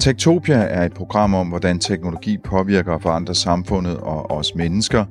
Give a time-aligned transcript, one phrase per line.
[0.00, 5.04] Tektopia er et program om, hvordan teknologi påvirker og forandrer samfundet og os mennesker.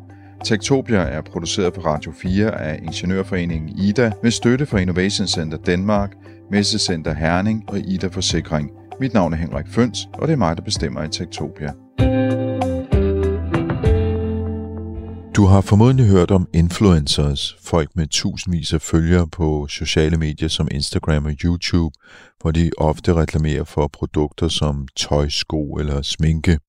[0.43, 6.11] Tektopia er produceret på Radio 4 af Ingeniørforeningen IDA med støtte fra Innovation Center Danmark,
[6.51, 8.71] Messecenter Herning og IDA Forsikring.
[8.99, 11.71] Mit navn er Henrik Føns, og det er mig, der bestemmer i Tektopia.
[15.37, 20.67] Du har formodentlig hørt om influencers, folk med tusindvis af følgere på sociale medier som
[20.71, 21.95] Instagram og YouTube,
[22.41, 26.59] hvor de ofte reklamerer for produkter som tøj, sko eller sminke.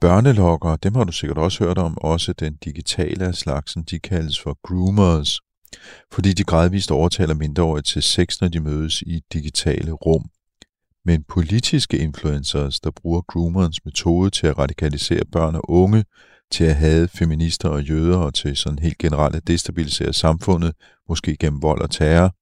[0.00, 4.40] Børnelokker, dem har du sikkert også hørt om, også den digitale af slagsen, de kaldes
[4.40, 5.40] for groomers,
[6.12, 10.24] fordi de gradvist overtaler mindreårige til sex, når de mødes i digitale rum.
[11.04, 16.04] Men politiske influencers, der bruger groomerens metode til at radikalisere børn og unge,
[16.50, 20.74] til at have feminister og jøder og til sådan helt generelt at destabilisere samfundet,
[21.08, 22.34] måske gennem vold og terror,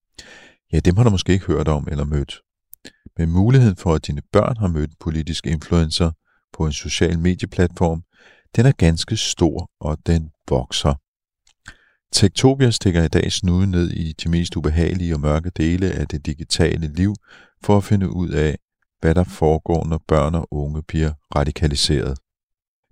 [0.72, 2.40] ja, dem har du måske ikke hørt om eller mødt.
[3.18, 6.10] Men muligheden for, at dine børn har mødt politisk influencer
[6.52, 8.02] på en social medieplatform,
[8.56, 10.94] den er ganske stor, og den vokser.
[12.12, 16.26] Tektopia stikker i dag snuden ned i de mest ubehagelige og mørke dele af det
[16.26, 17.14] digitale liv
[17.62, 18.58] for at finde ud af,
[19.00, 22.18] hvad der foregår, når børn og unge bliver radikaliseret.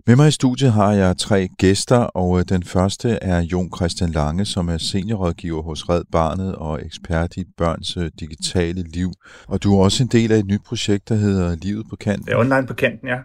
[0.07, 4.09] Med mig i studiet har jeg tre gæster, og øh, den første er Jon Christian
[4.09, 9.11] Lange, som er seniorrådgiver hos Red Barnet og ekspert i børns øh, digitale liv.
[9.47, 12.31] Og du er også en del af et nyt projekt, der hedder Livet på kanten.
[12.31, 13.17] Er online på kanten, ja.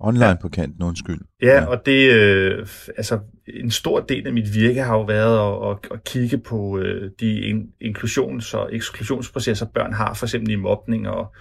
[0.00, 0.34] Online ja.
[0.34, 1.20] på kanten, undskyld.
[1.42, 1.66] Ja, ja.
[1.66, 5.92] og det, øh, altså en stor del af mit virke har jo været at, at,
[5.94, 11.34] at kigge på øh, de inklusions- og eksklusionsprocesser, børn har, for eksempel i mobning og,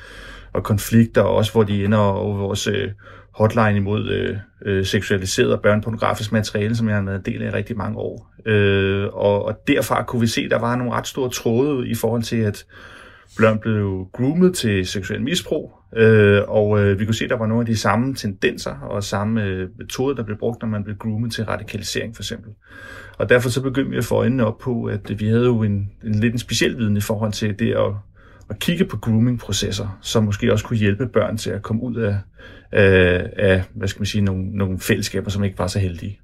[0.54, 2.92] og konflikter, og også hvor de ender over vores øh,
[3.34, 7.48] hotline imod øh, øh, seksualiseret og børnepornografisk materiale, som jeg har været en del af
[7.48, 8.34] i rigtig mange år.
[8.46, 11.96] Øh, og, og derfra kunne vi se, at der var nogle ret store tråde i
[11.96, 12.66] forhold til, at
[13.38, 17.48] børn blev groomet til seksuel misbrug, øh, og øh, vi kunne se, at der var
[17.48, 20.98] nogle af de samme tendenser og samme øh, metoder, der blev brugt, når man blev
[20.98, 22.52] groomet til radikalisering for eksempel.
[23.18, 25.92] Og derfor så begyndte vi at få øjnene op på, at vi havde jo en,
[26.04, 27.94] en lidt en speciel viden i forhold til det at,
[28.50, 32.18] at kigge på grooming-processer, som måske også kunne hjælpe børn til at komme ud af,
[32.72, 36.20] af, af hvad skal man sige, nogle, nogle fællesskaber, som ikke var så heldige.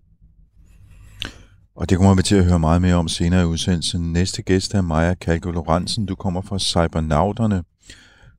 [1.75, 4.13] Og det kommer vi til at høre meget mere om senere i udsendelsen.
[4.13, 6.05] Næste gæst er Maja Kalko Lorentzen.
[6.05, 7.63] Du kommer fra Cybernauterne,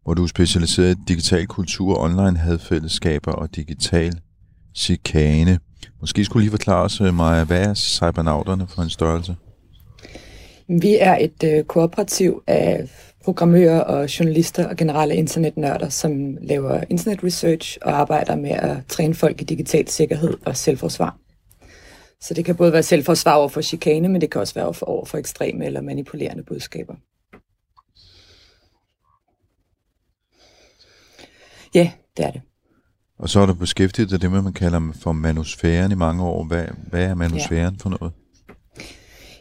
[0.04, 4.20] hvor du er specialiseret i digital kultur, online hadfællesskaber og digital
[4.76, 5.58] chikane.
[6.00, 9.36] Måske skulle lige forklare os, Maja, hvad er Cybernauterne for en størrelse?
[10.69, 12.88] Vi er et øh, kooperativ af
[13.28, 19.14] programmører og journalister og generelle internetnørder, som laver internet research og arbejder med at træne
[19.14, 21.16] folk i digital sikkerhed og selvforsvar.
[22.20, 25.04] Så det kan både være selvforsvar over for chikane, men det kan også være over
[25.04, 26.94] for ekstreme eller manipulerende budskaber.
[31.74, 32.40] Ja, det er det.
[33.18, 36.44] Og så er du beskæftiget dig det, man kalder for manusfæren i mange år.
[36.44, 37.82] Hvad, hvad er manusfæren ja.
[37.82, 38.12] for noget?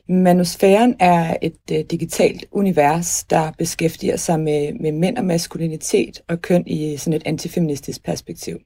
[0.10, 6.42] Manusfæren er et øh, digitalt univers, der beskæftiger sig med, med mænd og maskulinitet og
[6.42, 8.60] køn i sådan et antifeministisk perspektiv.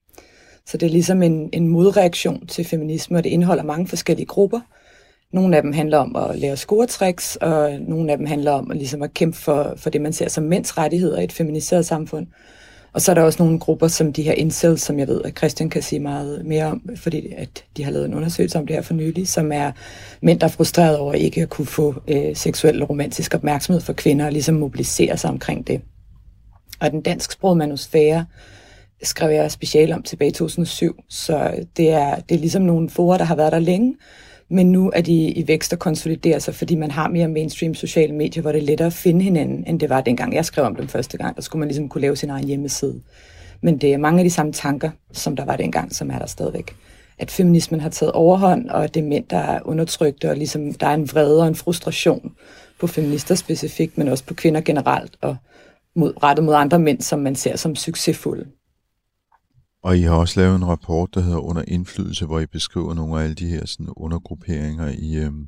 [0.65, 4.59] Så det er ligesom en, en modreaktion til feminisme, og det indeholder mange forskellige grupper.
[5.33, 8.77] Nogle af dem handler om at lære scoretricks, og nogle af dem handler om at,
[8.77, 12.27] ligesom at kæmpe for, for det, man ser som mænds rettigheder i et feminiseret samfund.
[12.93, 15.37] Og så er der også nogle grupper som de her incels, som jeg ved, at
[15.37, 18.75] Christian kan sige meget mere om, fordi at de har lavet en undersøgelse om det
[18.75, 19.71] her for nylig, som er
[20.21, 23.93] mænd, der er frustreret over ikke at kunne få øh, seksuel og romantisk opmærksomhed for
[23.93, 25.81] kvinder, og ligesom mobilisere sig omkring det.
[26.79, 28.25] Og den dansksprogede manusfære
[29.03, 33.17] skrev jeg special om tilbage i 2007, så det er, det er ligesom nogle forer,
[33.17, 33.95] der har været der længe,
[34.51, 38.15] men nu er de i vækst og konsoliderer sig, fordi man har mere mainstream sociale
[38.15, 40.75] medier, hvor det er lettere at finde hinanden, end det var dengang jeg skrev om
[40.75, 41.35] dem første gang.
[41.35, 43.01] Der skulle man ligesom kunne lave sin egen hjemmeside.
[43.61, 46.25] Men det er mange af de samme tanker, som der var dengang, som er der
[46.25, 46.75] stadigvæk.
[47.19, 50.73] At feminismen har taget overhånd, og at det er mænd, der er undertrykte, og ligesom
[50.73, 52.31] der er en vrede og en frustration
[52.79, 55.35] på feminister specifikt, men også på kvinder generelt, og
[55.95, 58.45] mod, rettet mod andre mænd, som man ser som succesfulde.
[59.83, 63.19] Og I har også lavet en rapport, der hedder Under indflydelse, hvor I beskriver nogle
[63.19, 65.47] af alle de her sådan, undergrupperinger i, øhm,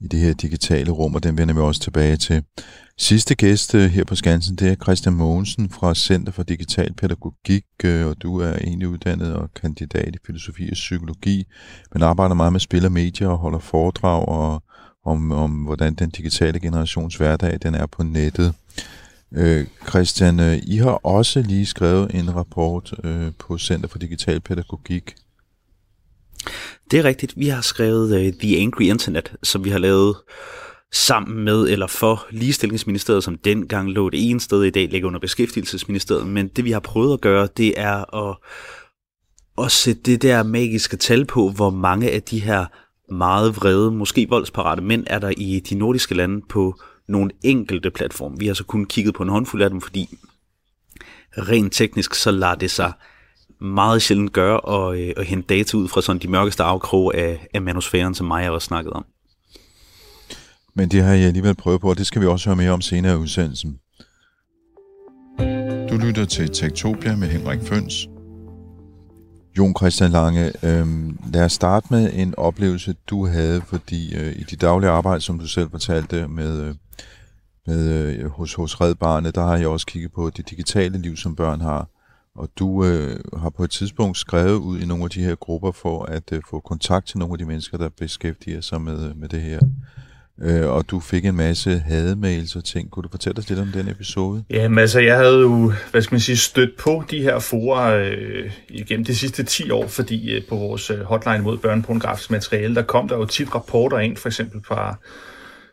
[0.00, 2.42] i det her digitale rum, og den vender vi også tilbage til.
[2.98, 7.64] Sidste gæst øh, her på Skansen, det er Christian Mogensen fra Center for Digital Pædagogik,
[7.84, 11.44] øh, og du er egentlig uddannet og kandidat i filosofi og psykologi,
[11.92, 14.62] men arbejder meget med spil og medier og holder foredrag og,
[15.04, 18.54] om, om, hvordan den digitale generations hverdag den er på nettet.
[19.36, 24.40] Øh, Christian, øh, I har også lige skrevet en rapport øh, på Center for Digital
[24.40, 25.14] Pædagogik.
[26.90, 27.32] Det er rigtigt.
[27.36, 30.16] Vi har skrevet øh, The Angry Internet, som vi har lavet
[30.92, 35.20] sammen med eller for ligestillingsministeriet, som dengang lå det ene sted, i dag ligger under
[35.20, 36.26] beskæftigelsesministeriet.
[36.26, 38.36] Men det vi har prøvet at gøre, det er at,
[39.64, 42.66] at sætte det der magiske tal på, hvor mange af de her
[43.12, 46.80] meget vrede, måske voldsparate mænd er der i de nordiske lande på
[47.10, 48.38] nogle enkelte platforme.
[48.38, 50.18] Vi har så kun kigget på en håndfuld af dem, fordi
[51.32, 52.92] rent teknisk så lader det sig
[53.60, 57.46] meget sjældent gøre at, øh, at hente data ud fra sådan de mørkeste afkrog af,
[57.54, 59.04] af manusfæren, som Maja også snakket om.
[60.74, 62.80] Men det har jeg alligevel prøvet på, og det skal vi også høre mere om
[62.80, 63.78] senere i udsendelsen.
[65.90, 68.08] Du lytter til Tektopia med Henrik Føns.
[69.58, 70.86] Jon Christian Lange, øh,
[71.32, 75.38] lad os starte med en oplevelse, du havde, fordi øh, i dit daglige arbejde, som
[75.38, 76.74] du selv fortalte med, øh,
[77.66, 81.16] med øh, hos, hos Red Barnet, der har jeg også kigget på det digitale liv,
[81.16, 81.88] som børn har.
[82.34, 85.72] Og du øh, har på et tidspunkt skrevet ud i nogle af de her grupper
[85.72, 89.16] for at øh, få kontakt til nogle af de mennesker, der beskæftiger sig med, øh,
[89.16, 89.60] med det her
[90.42, 92.90] øh, og du fik en masse hademails og ting.
[92.90, 94.44] Kunne du fortælle os lidt om den episode?
[94.50, 98.50] Jamen altså, jeg havde jo, hvad skal man sige, stødt på de her forer øh,
[98.68, 102.82] igennem de sidste 10 år, fordi øh, på vores øh, hotline mod børnepornografisk materiale, der
[102.82, 104.96] kom der jo tit rapporter ind, for eksempel fra,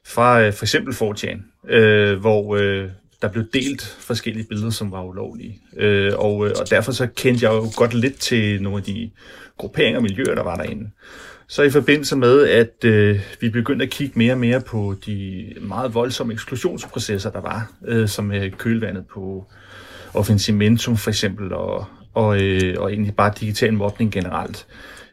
[0.08, 1.40] fra øh, for eksempel 4
[1.70, 2.90] øh, hvor øh,
[3.22, 5.60] der blev delt forskellige billeder, som var ulovlige.
[5.78, 9.10] Øh, og, øh, og derfor så kendte jeg jo godt lidt til nogle af de
[9.58, 10.90] grupperinger og miljøer, der var derinde.
[11.48, 15.46] Så i forbindelse med, at øh, vi begyndte at kigge mere og mere på de
[15.62, 19.46] meget voldsomme eksklusionsprocesser, der var, øh, som øh, kølvandet på
[20.14, 24.68] Offensimentum for eksempel, og, og, øh, og egentlig bare digital mobning generelt,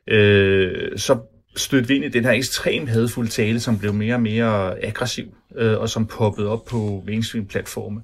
[0.09, 1.19] øh, så
[1.57, 5.25] stødte vi ind i den her ekstremt hadfulde tale, som blev mere og mere aggressiv,
[5.57, 8.01] øh, og som poppede op på mainstream-platforme.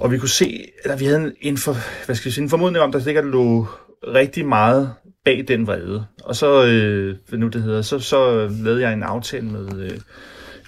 [0.00, 2.84] Og vi kunne se, eller vi havde en, for, hvad skal jeg sige, en formodning
[2.84, 3.66] om, der sikkert lå
[4.06, 4.92] rigtig meget
[5.24, 6.04] bag den vrede.
[6.24, 10.00] Og så, øh, hvad nu det hedder, så, så lavede jeg en aftale med øh,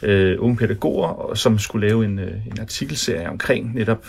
[0.03, 4.06] øh, unge pædagoger, som skulle lave en, øh, en artikelserie omkring netop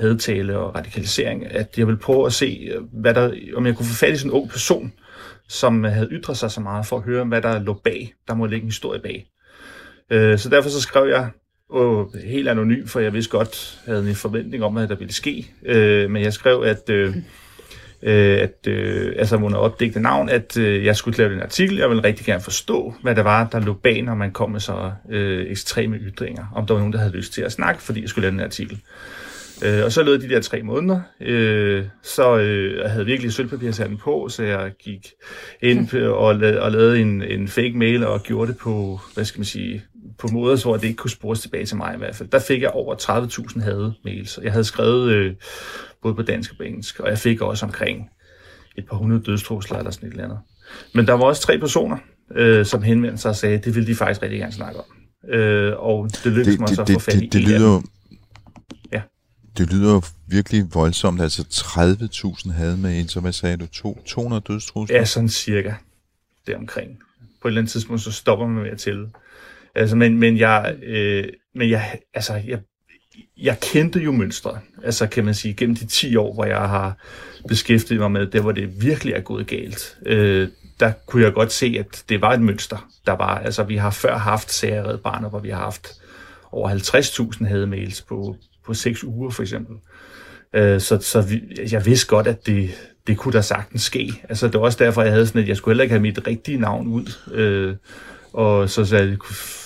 [0.00, 3.86] hadtale og radikalisering, at jeg ville prøve at se, øh, hvad der, om jeg kunne
[3.86, 4.92] få fat i sådan en ung person,
[5.48, 8.14] som havde ytret sig så meget, for at høre, hvad der lå bag.
[8.28, 9.26] Der må ligge en historie bag.
[10.10, 11.30] Øh, så derfor så skrev jeg
[11.70, 15.12] og helt anonym, for jeg vidste godt, jeg havde en forventning om, at der ville
[15.12, 15.50] ske.
[15.66, 17.16] Øh, men jeg skrev, at øh,
[18.02, 21.76] øh at, øh, altså under opdægte navn, at øh, jeg skulle lave en artikel.
[21.76, 24.60] Jeg ville rigtig gerne forstå, hvad det var, der lå bag, når man kom med
[24.60, 26.46] så øh, ekstreme ytringer.
[26.54, 28.40] Om der var nogen, der havde lyst til at snakke, fordi jeg skulle lave en
[28.40, 28.74] artikel.
[28.74, 29.25] Øh,
[29.84, 34.28] og så lød de der tre måneder, øh, så øh, jeg havde virkelig sølvpapirshatten på,
[34.28, 35.12] så jeg gik
[35.62, 39.38] ind og, la- og lavede en, en fake mail og gjorde det på, hvad skal
[39.38, 39.84] man sige,
[40.18, 42.28] på måder, så det ikke kunne spores tilbage til mig i hvert fald.
[42.28, 44.38] Der fik jeg over 30.000 hade mails.
[44.42, 45.34] Jeg havde skrevet øh,
[46.02, 48.08] både på dansk og på engelsk, og jeg fik også omkring
[48.78, 50.38] et par hundrede dødstrusler eller sådan et eller andet.
[50.94, 51.96] Men der var også tre personer,
[52.36, 54.84] øh, som henvendte sig og sagde, at det ville de faktisk rigtig gerne snakke om.
[55.34, 57.82] Øh, og det lykkedes det, mig så at få fat i det, det, lyder
[59.58, 64.02] det lyder jo virkelig voldsomt, altså 30.000 havde med en, så hvad sagde du, to,
[64.06, 64.96] 200 dødstrusler?
[64.96, 65.74] Ja, sådan cirka
[66.46, 66.98] deromkring.
[67.42, 69.10] På et eller andet tidspunkt, så stopper man med at tælle.
[69.74, 71.24] Altså, men, men jeg, øh,
[71.54, 72.58] men jeg, altså, jeg
[73.36, 76.96] jeg kendte jo mønstre, altså kan man sige, gennem de 10 år, hvor jeg har
[77.48, 79.98] beskæftiget mig med det, hvor det virkelig er gået galt.
[80.06, 80.48] Øh,
[80.80, 83.90] der kunne jeg godt se, at det var et mønster, der var, altså vi har
[83.90, 85.88] før haft sager barnet, hvor vi har haft
[86.52, 89.76] over 50.000 hademails på, på 6 uger for eksempel.
[90.52, 91.42] Øh, så så vi,
[91.72, 92.70] jeg vidste godt, at det,
[93.06, 94.22] det kunne da sagtens ske.
[94.28, 96.26] Altså det var også derfor, jeg havde sådan, at jeg skulle heller ikke have mit
[96.26, 97.32] rigtige navn ud.
[97.32, 97.76] Øh,
[98.32, 99.16] og så, så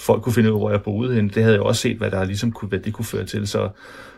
[0.05, 1.31] folk kunne finde ud af, hvor jeg boede henne.
[1.31, 3.49] Det havde jeg også set, hvad der ligesom kunne, hvad det kunne føre til.
[3.49, 3.59] Så,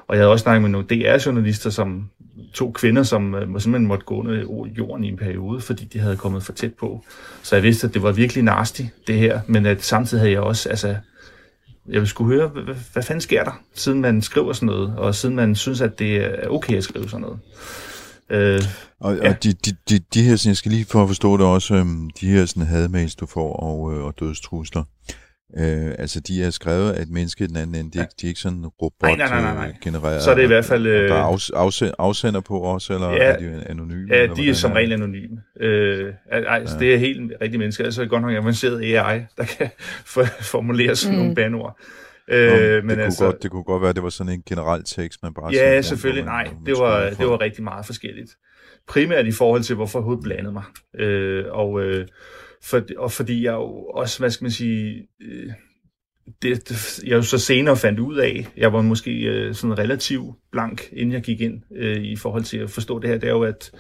[0.07, 2.11] og jeg havde også snakket med nogle DR-journalister, som
[2.55, 6.17] to kvinder, som uh, simpelthen måtte gå under jorden i en periode, fordi de havde
[6.17, 7.05] kommet for tæt på.
[7.43, 9.41] Så jeg vidste, at det var virkelig nasty, det her.
[9.47, 10.97] Men at samtidig havde jeg også, altså,
[11.89, 15.37] jeg skulle høre, hvad, hvad fanden sker der, siden man skriver sådan noget, og siden
[15.37, 17.39] man synes, at det er okay at skrive sådan noget.
[18.31, 18.63] Øh,
[19.01, 19.29] og, ja.
[19.29, 22.11] og de, de, de, de her, jeg skal lige for at forstå det også, øhm,
[22.21, 25.15] de her sådan hademails, du får, og, øh, og dødstrusler, øh,
[25.99, 28.05] altså de er skrevet af et menneske i den anden ende, de, ja.
[28.21, 29.75] de er ikke sådan robot nej, nej, nej, nej.
[29.83, 30.23] genereret.
[30.23, 30.87] Så er det i hvert fald...
[30.87, 34.15] Øh, der er afs, afsend, afsender på også, eller ja, er de anonyme?
[34.15, 35.43] Ja, de er som regel anonyme.
[35.61, 36.81] Øh, altså, ja.
[36.81, 39.71] Det er helt rigtige mennesker, altså godt nok avanceret AI, der kan
[40.53, 41.23] formulere sådan mm.
[41.23, 41.79] nogle banord.
[42.29, 44.43] Øh, men det, altså, kunne godt, det kunne godt være, at det var sådan en
[44.49, 45.53] generel tekst, man bare...
[45.53, 46.25] Ja, selvfølgelig.
[46.25, 48.31] Nej, det var, det var rigtig meget forskelligt.
[48.89, 50.65] Primært i forhold til, hvorfor jeg blandede mig.
[50.99, 52.07] Øh, og, øh,
[52.65, 55.09] for, og fordi jeg jo også, hvad skal man sige...
[55.23, 55.53] Øh,
[56.43, 60.37] det, det, jeg jo så senere fandt ud af, jeg var måske øh, sådan relativt
[60.53, 63.33] blank, inden jeg gik ind øh, i forhold til at forstå det her, det er
[63.33, 63.71] jo, at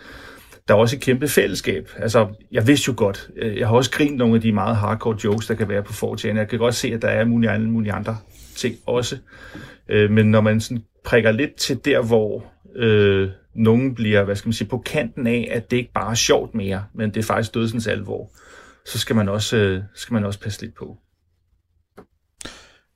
[0.68, 1.90] der er også et kæmpe fællesskab.
[1.96, 5.16] Altså, jeg vidste jo godt, øh, jeg har også grint nogle af de meget hardcore
[5.24, 7.70] jokes, der kan være på 4 Jeg kan godt se, at der er mulige, andre,
[7.70, 8.16] mulige andre
[8.56, 9.18] ting også.
[9.88, 12.44] Øh, men når man sådan prikker lidt til der, hvor
[12.76, 16.14] øh, nogen bliver, hvad skal man sige, på kanten af, at det ikke bare er
[16.14, 18.30] sjovt mere, men det er faktisk dødsens alvor,
[18.86, 20.98] så skal man også, øh, skal man også passe lidt på.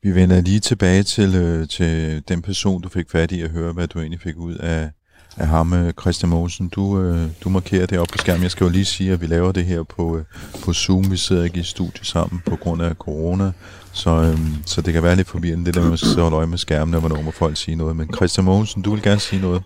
[0.03, 3.73] Vi vender lige tilbage til, øh, til den person, du fik fat i at høre,
[3.73, 4.91] hvad du egentlig fik ud af,
[5.37, 6.69] af ham, øh, Christian Mogensen.
[6.69, 8.43] Du, øh, du markerer det op på skærmen.
[8.43, 10.25] Jeg skal jo lige sige, at vi laver det her på, øh,
[10.65, 11.11] på Zoom.
[11.11, 13.53] Vi sidder ikke i studie sammen på grund af corona,
[13.93, 16.37] så, øh, så det kan være lidt forvirrende, det der med at sidde og holde
[16.37, 17.97] øje med skærmen, og hvornår må folk sige noget.
[17.97, 19.63] Men Christian Mogensen, du vil gerne sige noget.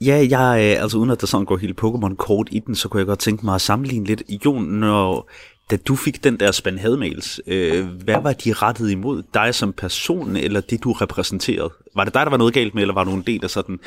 [0.00, 2.98] Ja, jeg, øh, altså uden at der sådan går helt Pokémon-kort i den, så kunne
[2.98, 4.22] jeg godt tænke mig at sammenligne lidt.
[4.44, 5.30] Jon, når,
[5.70, 9.22] da du fik den der spand hadmails, øh, hvad var de rettet imod?
[9.34, 11.70] Dig som person, eller det du repræsenterede?
[11.96, 13.78] Var det dig, der var noget galt med, eller var du en del af sådan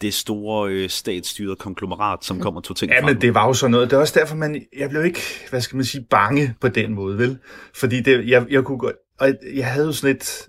[0.00, 3.70] det store øh, statsstyrede konglomerat, som kommer to ting Ja, men det var jo sådan
[3.70, 3.90] noget.
[3.90, 6.94] Det er også derfor, man, jeg blev ikke, hvad skal man sige, bange på den
[6.94, 7.38] måde, vel?
[7.74, 10.48] Fordi det, jeg, jeg kunne godt, og jeg havde jo sådan et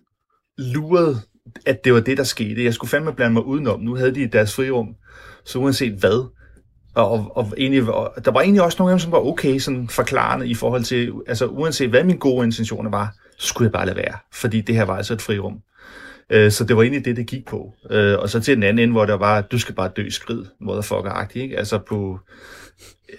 [0.58, 1.22] luret,
[1.66, 2.64] at det var det, der skete.
[2.64, 3.80] Jeg skulle fandme blande mig udenom.
[3.80, 4.96] Nu havde de deres frirum,
[5.46, 6.30] så uanset hvad,
[6.96, 9.60] og, og, og egentlig, og der var egentlig også nogle af dem, som var okay
[9.60, 13.72] sådan forklarende i forhold til, altså uanset hvad mine gode intentioner var, så skulle jeg
[13.72, 15.60] bare lade være, fordi det her var altså et frirum.
[16.30, 17.74] Øh, så det var egentlig det, det gik på.
[17.90, 20.46] Øh, og så til den anden ende, hvor der var, du skal bare dø skrid,
[20.62, 21.58] motherfucker-agtigt, ikke?
[21.58, 22.20] Altså på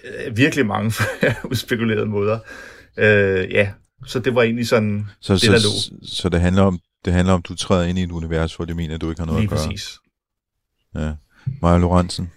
[0.05, 0.93] øh, virkelig mange
[1.53, 2.39] spekulerede måder.
[2.97, 3.71] Øh, ja,
[4.05, 6.07] så det var egentlig sådan, så, det så, der lå.
[6.07, 8.75] Så, det handler om, det handler om, du træder ind i et univers, hvor det
[8.75, 9.67] mener, at du ikke har noget Lige at gøre.
[9.67, 9.99] præcis.
[10.95, 11.11] Ja.
[11.61, 12.31] Maja Lorentzen.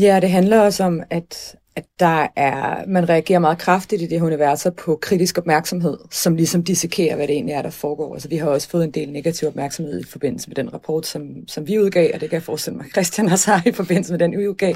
[0.00, 4.20] Ja, det handler også om, at, at der er, man reagerer meget kraftigt i det
[4.20, 8.14] her universer på kritisk opmærksomhed, som ligesom dissekerer, hvad det egentlig er, der foregår.
[8.14, 11.48] Altså, vi har også fået en del negativ opmærksomhed i forbindelse med den rapport, som,
[11.48, 14.18] som vi udgav, og det kan jeg forestille mig, Christian også har i forbindelse med
[14.18, 14.74] den, vi udgav.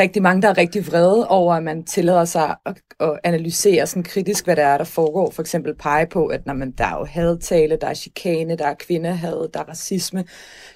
[0.00, 4.02] Rigtig mange, der er rigtig vrede over, at man tillader sig at, at analysere sådan
[4.02, 5.30] kritisk, hvad der er, der foregår.
[5.30, 8.66] For eksempel pege på, at når man, der er jo hadtale, der er chikane, der
[8.66, 10.24] er kvindehad, der er racisme.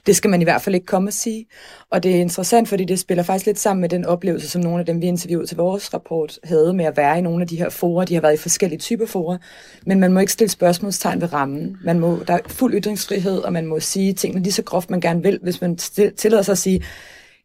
[0.06, 1.46] Det skal man i hvert fald ikke komme og sige.
[1.90, 4.80] Og det er interessant, fordi det spiller faktisk lidt sammen med den oplevelse, som nogle
[4.80, 7.56] af dem, vi interviewede til vores rapport, havde med at være i nogle af de
[7.56, 8.04] her forer.
[8.04, 9.38] De har været i forskellige typer forer,
[9.86, 11.76] men man må ikke stille spørgsmålstegn ved rammen.
[11.84, 15.00] Man må, der er fuld ytringsfrihed, og man må sige tingene lige så groft, man
[15.00, 15.76] gerne vil, hvis man
[16.16, 16.82] tillader sig at sige,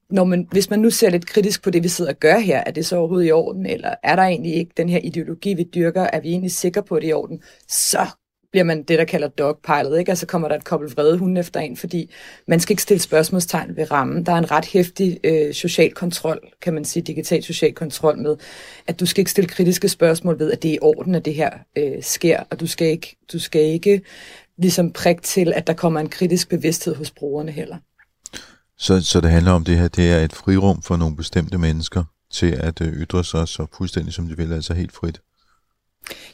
[0.10, 2.64] når man, hvis man nu ser lidt kritisk på det, vi sidder og gør her,
[2.66, 5.64] er det så overhovedet i orden, eller er der egentlig ikke den her ideologi, vi
[5.64, 8.08] dyrker, er vi egentlig sikre på, at det er i orden, så
[8.52, 10.12] bliver man det, der kalder dogpilet, ikke?
[10.12, 12.12] Altså kommer der et kobbel vrede hunde efter en, fordi
[12.48, 14.26] man skal ikke stille spørgsmålstegn ved rammen.
[14.26, 18.38] Der er en ret hæftig øh, social kontrol, kan man sige, digital social kontrol med,
[18.88, 21.36] at du skal ikke stille kritiske spørgsmål ved, at det er i orden, at det
[21.36, 24.02] her øh, sker, og du skal ikke, du skal ikke
[24.58, 27.78] ligesom prik til, at der kommer en kritisk bevidsthed hos brugerne heller.
[28.80, 32.04] Så, så det handler om det her, det er et frirum for nogle bestemte mennesker
[32.32, 35.22] til at øh, ytre sig så fuldstændig som de vil, altså helt frit.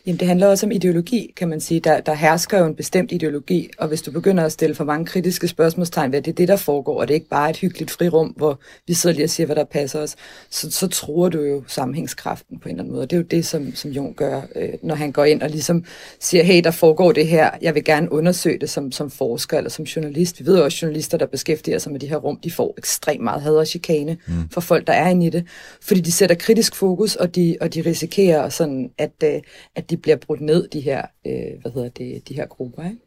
[0.05, 1.79] Jamen, det handler også om ideologi, kan man sige.
[1.79, 5.05] Der, der hersker jo en bestemt ideologi, og hvis du begynder at stille for mange
[5.05, 7.57] kritiske spørgsmålstegn ved, at det er det, der foregår, og det er ikke bare et
[7.57, 10.15] hyggeligt frirum, hvor vi sidder lige og siger, hvad der passer os,
[10.49, 13.03] så, så tror du jo sammenhængskraften på en eller anden måde.
[13.03, 15.49] Og det er jo det, som, som Jon gør, øh, når han går ind og
[15.49, 15.85] ligesom
[16.19, 19.69] siger, hey, der foregår det her, jeg vil gerne undersøge det som, som forsker eller
[19.69, 20.39] som journalist.
[20.39, 23.23] Vi ved også, at journalister, der beskæftiger sig med de her rum, de får ekstremt
[23.23, 24.49] meget had og chikane mm.
[24.51, 25.45] for folk, der er inde i det,
[25.81, 29.41] fordi de sætter kritisk fokus, og de, og de risikerer sådan, at, øh,
[29.75, 32.99] at de bliver brudt ned, de her, øh, hvad hedder det, de her grupper, ikke?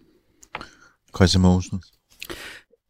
[1.16, 1.82] Christian Mogensen.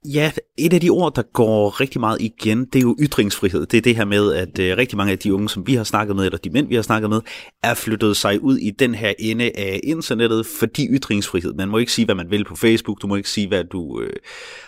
[0.05, 3.67] Ja, et af de ord, der går rigtig meget igen, det er jo ytringsfrihed.
[3.67, 5.85] Det er det her med, at øh, rigtig mange af de unge, som vi har
[5.85, 7.21] snakket med, eller de mænd, vi har snakket med,
[7.63, 11.55] er flyttet sig ud i den her ende af internettet, fordi ytringsfrihed.
[11.55, 14.01] Man må ikke sige, hvad man vil på Facebook, du må ikke sige, hvad du
[14.01, 14.13] øh,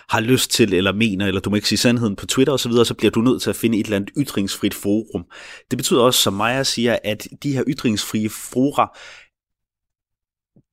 [0.09, 2.83] har lyst til eller mener, eller du må ikke sige sandheden på Twitter osv., så,
[2.83, 5.25] så bliver du nødt til at finde et eller andet ytringsfrit forum.
[5.71, 8.97] Det betyder også, som Maja siger, at de her ytringsfrie fora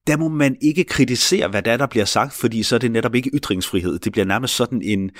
[0.08, 2.90] der må man ikke kritisere, hvad der, er, der bliver sagt, fordi så er det
[2.90, 3.98] netop ikke ytringsfrihed.
[3.98, 5.10] Det bliver nærmest sådan en,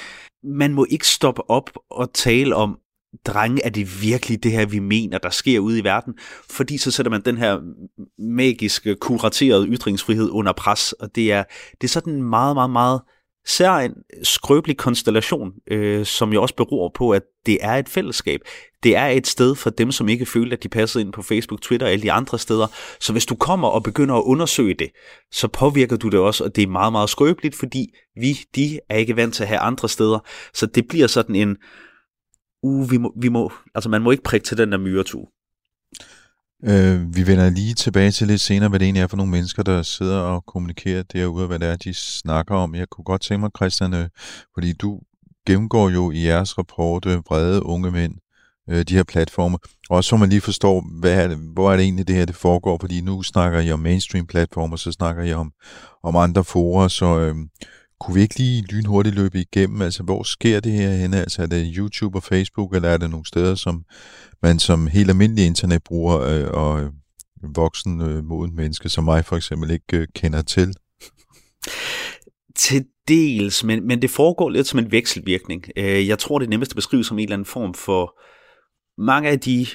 [0.45, 2.79] man må ikke stoppe op og tale om,
[3.27, 6.15] drenge, er det virkelig det her, vi mener, der sker ude i verden?
[6.51, 7.59] Fordi så sætter man den her
[8.19, 11.45] magiske, kuraterede ytringsfrihed under pres, og det er,
[11.81, 13.01] det er sådan en meget, meget, meget
[13.49, 18.41] ser en skrøbelig konstellation, øh, som jo også beror på, at det er et fællesskab.
[18.83, 21.61] Det er et sted for dem, som ikke føler, at de passer ind på Facebook,
[21.61, 22.67] Twitter og alle de andre steder.
[23.01, 24.91] Så hvis du kommer og begynder at undersøge det,
[25.33, 27.87] så påvirker du det også, og det er meget, meget skrøbeligt, fordi
[28.21, 30.19] vi, de er ikke vant til at have andre steder.
[30.55, 31.57] Så det bliver sådan en,
[32.63, 35.27] uh, vi må, vi må, altså man må ikke prikke til den der myretue.
[36.65, 39.63] Øh, vi vender lige tilbage til lidt senere, hvad det egentlig er for nogle mennesker,
[39.63, 42.75] der sidder og kommunikerer derude, og hvad det er, de snakker om.
[42.75, 44.09] Jeg kunne godt tænke mig, Christian, øh,
[44.55, 45.01] fordi du
[45.47, 48.15] gennemgår jo i jeres rapport øh, vrede unge mænd,
[48.71, 49.59] øh, de her platforme.
[49.91, 52.37] Også så man lige forstår, hvad er det, hvor er det egentlig det her, det
[52.37, 55.53] foregår, fordi nu snakker jeg om mainstream-platformer, så snakker jeg om,
[56.03, 57.37] om andre forer, så øh,
[58.01, 61.21] kunne vi ikke lige lynhurtigt løbe igennem, altså hvor sker det her henne?
[61.21, 63.85] Altså er det YouTube og Facebook, eller er det nogle steder, som
[64.43, 66.91] man som helt almindelig internetbruger øh, og øh,
[67.57, 70.75] voksen øh, moden menneske som mig for eksempel ikke øh, kender til?
[72.57, 75.65] Til dels, men, men det foregår lidt som en vekselvirkning.
[75.77, 78.21] Øh, jeg tror, det er nemmest at beskrive som en eller anden form for
[79.03, 79.67] mange af de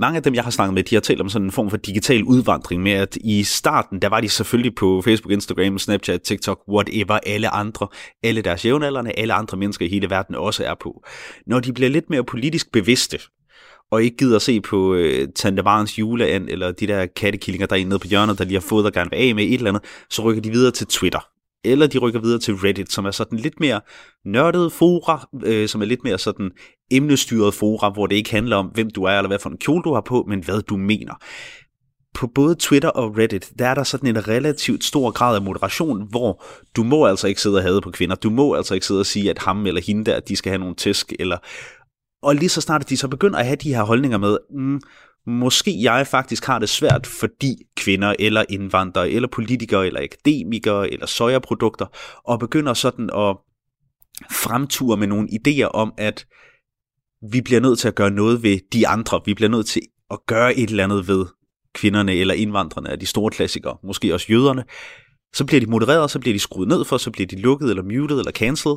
[0.00, 1.76] mange af dem, jeg har snakket med, de har talt om sådan en form for
[1.76, 6.60] digital udvandring med, at i starten, der var de selvfølgelig på Facebook, Instagram, Snapchat, TikTok,
[6.68, 7.88] whatever, alle andre,
[8.22, 11.04] alle deres jævnaldrende, alle andre mennesker i hele verden også er på.
[11.46, 13.18] Når de bliver lidt mere politisk bevidste,
[13.90, 17.86] og ikke gider at se på øh, Tandemarens juleand, eller de der kattekillinger, der er
[17.86, 19.84] nede på hjørnet, der lige har fået og gerne vil af med et eller andet,
[20.10, 21.26] så rykker de videre til Twitter.
[21.64, 23.80] Eller de rykker videre til Reddit, som er sådan lidt mere
[24.24, 26.50] nørdet fora, øh, som er lidt mere sådan
[26.92, 29.82] emnestyret fora, hvor det ikke handler om, hvem du er, eller hvad for en kjole
[29.82, 31.14] du har på, men hvad du mener.
[32.14, 36.08] På både Twitter og Reddit, der er der sådan en relativt stor grad af moderation,
[36.10, 36.44] hvor
[36.76, 38.16] du må altså ikke sidde og hade på kvinder.
[38.16, 40.60] Du må altså ikke sidde og sige, at ham eller hende der, de skal have
[40.60, 41.38] nogle tæsk, eller
[42.22, 44.80] og lige så snart de så begynder at have de her holdninger med, mm,
[45.26, 51.06] måske jeg faktisk har det svært, fordi kvinder eller indvandrere eller politikere eller akademikere eller
[51.06, 51.86] sojaprodukter,
[52.24, 53.36] og begynder sådan at
[54.30, 56.26] fremture med nogle idéer om, at
[57.32, 59.20] vi bliver nødt til at gøre noget ved de andre.
[59.24, 61.26] Vi bliver nødt til at gøre et eller andet ved
[61.74, 64.64] kvinderne eller indvandrerne af de store klassikere, måske også jøderne.
[65.34, 67.82] Så bliver de modereret, så bliver de skruet ned for, så bliver de lukket eller
[67.82, 68.76] muted eller cancelled,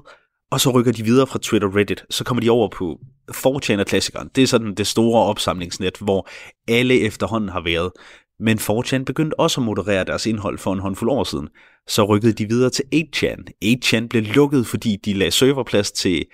[0.51, 2.03] og så rykker de videre fra Twitter og Reddit.
[2.09, 2.99] Så kommer de over på
[3.31, 4.29] 4chan klassikeren.
[4.35, 6.29] Det er sådan det store opsamlingsnet, hvor
[6.67, 7.91] alle efterhånden har været.
[8.39, 11.47] Men 4chan begyndte også at moderere deres indhold for en håndfuld år siden.
[11.87, 13.43] Så rykkede de videre til 8chan.
[13.65, 16.25] 8chan blev lukket, fordi de lagde serverplads til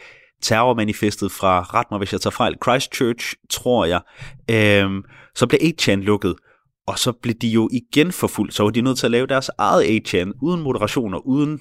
[0.42, 4.02] terrormanifestet fra, ret mig hvis jeg tager fejl, Christchurch, tror jeg.
[4.52, 5.04] Øhm,
[5.36, 6.36] så blev 8chan lukket,
[6.88, 9.52] og så blev de jo igen forfulgt, så var de nødt til at lave deres
[9.58, 11.60] eget 8chan, uden moderation og uden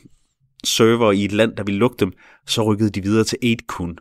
[0.65, 2.13] server i et land, der ville lukke dem,
[2.47, 3.95] så rykkede de videre til 8kun.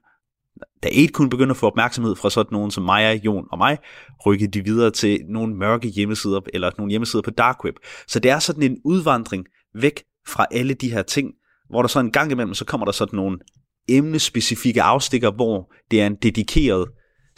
[0.84, 3.78] Da 8kun begyndte at få opmærksomhed fra sådan nogen som Maja, Jon og mig,
[4.26, 7.76] rykkede de videre til nogle mørke hjemmesider, eller nogle hjemmesider på dark web.
[8.08, 11.34] Så det er sådan en udvandring væk fra alle de her ting,
[11.70, 13.38] hvor der så en gang imellem, så kommer der sådan nogle
[13.98, 16.88] emnespecifikke afstikker, hvor det er en dedikeret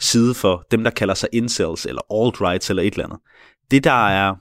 [0.00, 3.18] side for dem, der kalder sig incels, eller alt-rights, eller et eller andet.
[3.70, 4.34] Det, der er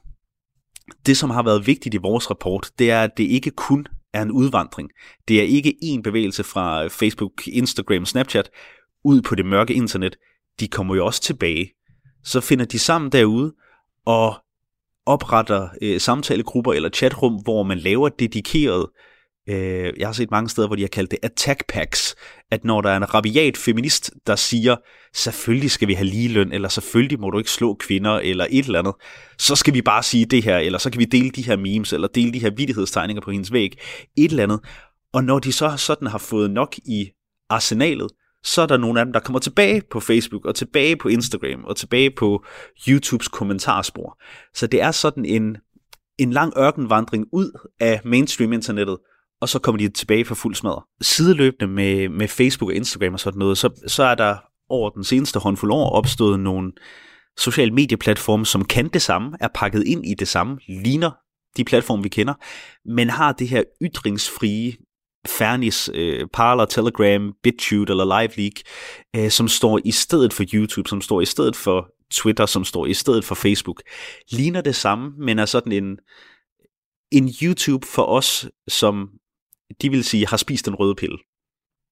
[1.05, 4.21] det, som har været vigtigt i vores rapport, det er, at det ikke kun er
[4.21, 4.89] en udvandring.
[5.27, 8.49] Det er ikke en bevægelse fra Facebook, Instagram, Snapchat
[9.03, 10.15] ud på det mørke internet.
[10.59, 11.71] De kommer jo også tilbage.
[12.23, 13.53] Så finder de sammen derude
[14.05, 14.35] og
[15.05, 19.10] opretter øh, samtalegrupper eller chatrum, hvor man laver dedikeret Øh,
[19.49, 22.15] Øh, jeg har set mange steder, hvor de har kaldt det attack packs,
[22.51, 24.75] at når der er en rabiat feminist, der siger,
[25.13, 28.79] selvfølgelig skal vi have ligeløn, eller selvfølgelig må du ikke slå kvinder, eller et eller
[28.79, 28.93] andet,
[29.37, 31.93] så skal vi bare sige det her, eller så kan vi dele de her memes,
[31.93, 33.79] eller dele de her vidighedstegninger på hendes væg,
[34.17, 34.59] et eller andet.
[35.13, 37.09] Og når de så sådan har fået nok i
[37.49, 38.11] arsenalet,
[38.43, 41.63] så er der nogle af dem, der kommer tilbage på Facebook, og tilbage på Instagram,
[41.63, 42.45] og tilbage på
[42.87, 44.17] YouTubes kommentarspor.
[44.53, 45.57] Så det er sådan en,
[46.19, 48.97] en lang ørkenvandring ud af mainstream-internettet,
[49.41, 50.81] og så kommer de tilbage for fuld smadre.
[51.01, 54.35] Sideløbende med, med Facebook og Instagram og sådan noget, så, så er der
[54.69, 56.71] over den seneste håndfuld år opstået nogle
[57.37, 61.11] sociale medieplatforme, som kan det samme, er pakket ind i det samme, ligner
[61.57, 62.33] de platforme, vi kender,
[62.85, 64.73] men har det her ytringsfrie
[65.27, 68.53] Fernis, øh, Parler, Telegram, BitChute eller LiveLeak,
[69.15, 72.85] øh, som står i stedet for YouTube, som står i stedet for Twitter, som står
[72.85, 73.81] i stedet for Facebook,
[74.31, 75.97] ligner det samme, men er sådan en,
[77.11, 79.09] en YouTube for os, som
[79.81, 81.17] de vil sige, har spist en røde pille,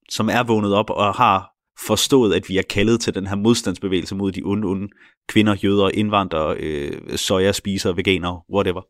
[0.10, 1.50] som er vågnet op og har
[1.86, 4.88] forstået, at vi er kaldet til den her modstandsbevægelse mod de onde, onde
[5.30, 8.82] kvinder, jøder, indvandrere, øh, soja, spiser, veganere, whatever.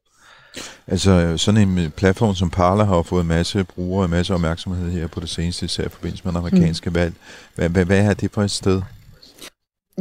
[0.88, 5.08] Altså sådan en platform som Parler har fået en masse brugere og masse opmærksomhed her
[5.08, 6.95] på det seneste, især i forbindelse med den amerikanske mm.
[6.95, 7.13] valg.
[7.56, 8.82] Hvad, hvad, hvad er det for et sted?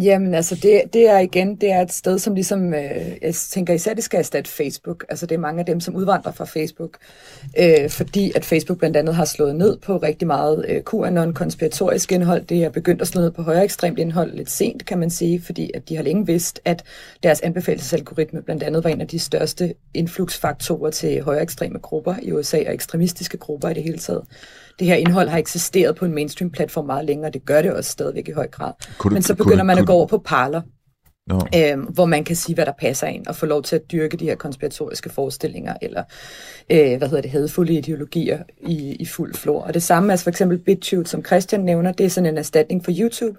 [0.03, 3.75] Jamen altså, det, det er igen, det er et sted, som ligesom, øh, jeg tænker
[3.75, 5.05] især, det skal erstatte Facebook.
[5.09, 6.99] Altså det er mange af dem, som udvandrer fra Facebook,
[7.59, 12.45] øh, fordi at Facebook blandt andet har slået ned på rigtig meget øh, QAnon-konspiratorisk indhold.
[12.45, 15.41] Det er begyndt at slå ned på højere ekstremt indhold lidt sent, kan man sige,
[15.41, 16.85] fordi at de har længe vidst, at
[17.23, 22.33] deres anbefalesalgoritme blandt andet var en af de største influxfaktorer til højere ekstreme grupper i
[22.33, 24.23] USA og ekstremistiske grupper i det hele taget
[24.79, 28.29] det her indhold har eksisteret på en mainstream-platform meget længere, det gør det også stadigvæk
[28.29, 28.73] i høj grad.
[28.99, 30.61] Kunne Men så begynder man at gå over på Parler.
[31.29, 31.41] No.
[31.57, 34.17] Øhm, hvor man kan sige, hvad der passer ind, og få lov til at dyrke
[34.17, 36.03] de her konspiratoriske forestillinger, eller
[36.71, 39.63] øh, hvad hedder det, hadfulde ideologier i, i fuld flor.
[39.63, 42.85] Og det samme altså for eksempel BitTube, som Christian nævner, det er sådan en erstatning
[42.85, 43.39] for YouTube,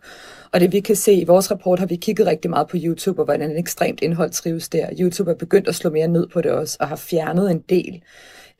[0.51, 3.21] og det vi kan se i vores rapport, har vi kigget rigtig meget på YouTube,
[3.21, 4.87] og hvordan en ekstremt indhold trives der.
[4.99, 8.01] YouTube er begyndt at slå mere ned på det også, og har fjernet en del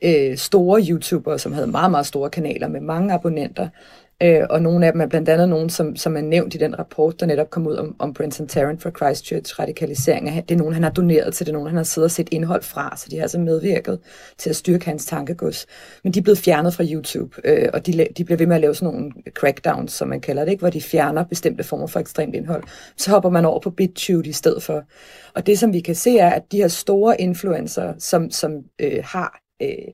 [0.02, 3.68] øh, store YouTubere, som havde meget, meget store kanaler med mange abonnenter,
[4.22, 6.78] Øh, og nogle af dem er blandt andet nogen, som, som er nævnt i den
[6.78, 10.48] rapport, der netop kom ud om, om Brenton Tarrant fra Christchurch radikalisering.
[10.48, 12.28] Det er nogen, han har doneret til, det er nogen, han har siddet og set
[12.30, 13.98] indhold fra, så de har altså medvirket
[14.38, 15.66] til at styrke hans tankegods.
[16.04, 18.60] Men de er blevet fjernet fra YouTube, øh, og de, de bliver ved med at
[18.60, 20.60] lave sådan nogle crackdowns, som man kalder det, ikke?
[20.60, 22.62] hvor de fjerner bestemte former for ekstremt indhold.
[22.96, 24.82] Så hopper man over på BitTube i stedet for.
[25.34, 28.98] Og det, som vi kan se, er, at de her store influencer, som, som øh,
[29.04, 29.92] har øh,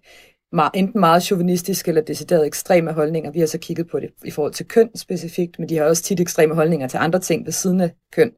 [0.53, 3.31] meget, enten meget chauvinistiske eller decideret ekstreme holdninger.
[3.31, 6.03] Vi har så kigget på det i forhold til køn specifikt, men de har også
[6.03, 8.33] tit ekstreme holdninger til andre ting ved siden af køn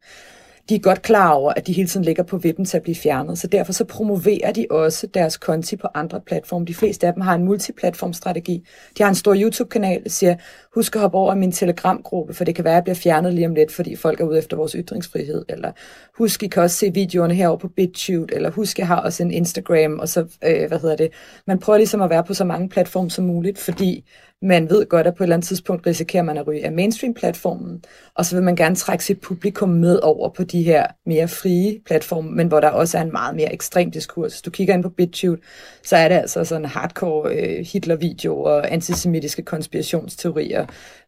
[0.69, 2.95] de er godt klar over, at de hele tiden ligger på vippen til at blive
[2.95, 6.65] fjernet, så derfor så promoverer de også deres konti på andre platforme.
[6.65, 8.67] De fleste af dem har en multiplatformstrategi.
[8.99, 10.37] De har en stor YouTube-kanal, der siger,
[10.75, 13.47] husk at hoppe over min Telegram-gruppe, for det kan være, at jeg bliver fjernet lige
[13.47, 15.73] om lidt, fordi folk er ude efter vores ytringsfrihed, eller
[16.19, 19.31] husk, I kan også se videoerne herovre på BitChute, eller husk, jeg har også en
[19.31, 21.11] Instagram, og så, øh, hvad hedder det,
[21.47, 24.05] man prøver ligesom at være på så mange platforme som muligt, fordi
[24.43, 27.85] man ved godt, at på et eller andet tidspunkt risikerer man at ryge af mainstream-platformen,
[28.15, 31.81] og så vil man gerne trække sit publikum med over på de her mere frie
[31.87, 34.33] platforme, men hvor der også er en meget mere ekstrem diskurs.
[34.33, 35.43] Hvis du kigger ind på BitChute,
[35.85, 40.67] så er det altså sådan hardcore øh, Hitler-videoer, og antisemitiske konspirationsteorier,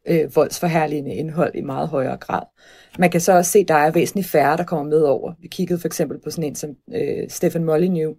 [0.09, 2.43] øh, voldsforherligende indhold i meget højere grad.
[2.99, 5.33] Man kan så også se, at der er væsentligt færre, der kommer med over.
[5.41, 8.17] Vi kiggede for eksempel på sådan en som øh, Stefan Molyneux,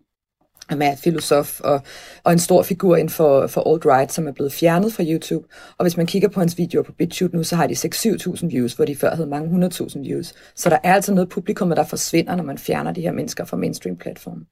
[0.71, 1.81] som er filosof og,
[2.23, 5.47] og en stor figur inden for, for alt-right, som er blevet fjernet fra YouTube.
[5.77, 8.73] Og hvis man kigger på hans videoer på BitChute nu, så har de 6-7.000 views,
[8.73, 10.33] hvor de før havde mange 100.000 views.
[10.55, 13.57] Så der er altså noget publikum, der forsvinder, når man fjerner de her mennesker fra
[13.57, 14.45] mainstream-platformen.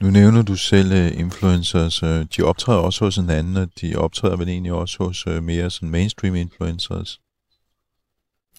[0.00, 2.02] Nu nævner du selv uh, influencers.
[2.02, 5.42] Øh, de optræder også hos en anden, og de optræder vel egentlig også hos uh,
[5.42, 7.20] mere sådan mainstream influencers.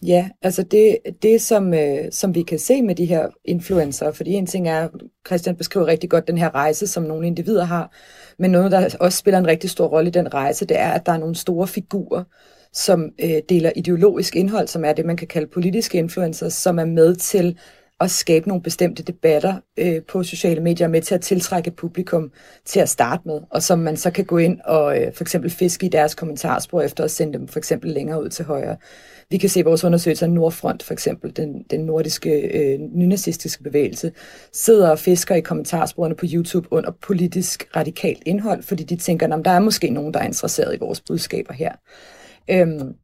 [0.03, 4.31] Ja, altså det, det som, øh, som vi kan se med de her influencer, fordi
[4.31, 4.88] en ting er,
[5.27, 7.91] Christian beskriver rigtig godt den her rejse, som nogle individer har,
[8.38, 11.05] men noget, der også spiller en rigtig stor rolle i den rejse, det er, at
[11.05, 12.23] der er nogle store figurer,
[12.73, 16.85] som øh, deler ideologisk indhold, som er det, man kan kalde politiske influencers, som er
[16.85, 17.57] med til
[17.99, 22.31] at skabe nogle bestemte debatter øh, på sociale medier med til at tiltrække publikum
[22.65, 25.51] til at starte med, og som man så kan gå ind og øh, for eksempel
[25.51, 28.77] fiske i deres kommentarspor efter at sende dem for eksempel længere ud til højre.
[29.31, 34.11] Vi kan se vores undersøgelser af Nordfront, for eksempel den, den nordiske øh, nynazistiske bevægelse,
[34.53, 39.45] sidder og fisker i kommentarsporene på YouTube under politisk radikalt indhold, fordi de tænker, at
[39.45, 41.71] der er måske nogen, der er interesseret i vores budskaber her.
[42.51, 42.95] Øhm,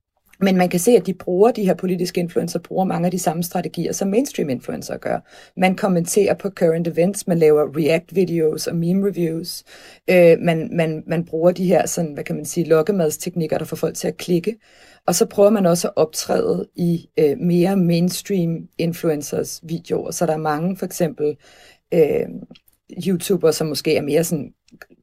[0.41, 3.19] men man kan se, at de bruger, de her politiske influencer, bruger mange af de
[3.19, 5.19] samme strategier, som mainstream influencer gør.
[5.57, 9.63] Man kommenterer på current events, man laver react-videos og meme-reviews.
[10.09, 13.75] Øh, man, man, man bruger de her, sådan, hvad kan man sige, lokkemadsteknikker, der får
[13.75, 14.55] folk til at klikke.
[15.07, 20.11] Og så prøver man også at optræde i øh, mere mainstream influencers videoer.
[20.11, 21.35] Så der er mange, for eksempel,
[21.93, 22.27] øh,
[23.07, 24.53] YouTuber, som måske er mere sådan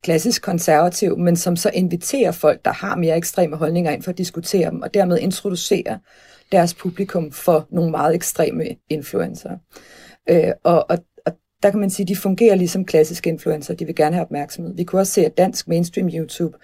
[0.03, 4.19] klassisk konservativ, men som så inviterer folk, der har mere ekstreme holdninger ind for at
[4.19, 5.99] diskutere dem, og dermed introducere
[6.53, 9.51] deres publikum for nogle meget ekstreme influencer.
[10.31, 11.33] Øh, og, og, og
[11.63, 14.75] der kan man sige, at de fungerer ligesom klassiske influencer, de vil gerne have opmærksomhed.
[14.77, 16.57] Vi kunne også se, at dansk mainstream YouTube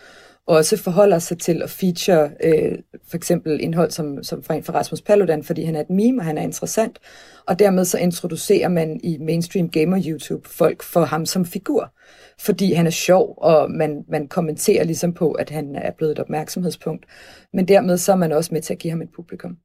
[0.49, 4.73] også forholder sig til at feature øh, for eksempel indhold som, som fra en for
[4.73, 6.99] Rasmus Paludan, fordi han er et meme, og han er interessant,
[7.47, 11.93] og dermed så introducerer man i mainstream gamer YouTube folk for ham som figur,
[12.41, 16.19] fordi han er sjov, og man, man kommenterer ligesom på, at han er blevet et
[16.19, 17.07] opmærksomhedspunkt,
[17.53, 19.57] men dermed så er man også med til at give ham et publikum.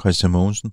[0.00, 0.72] Christian Mogensen?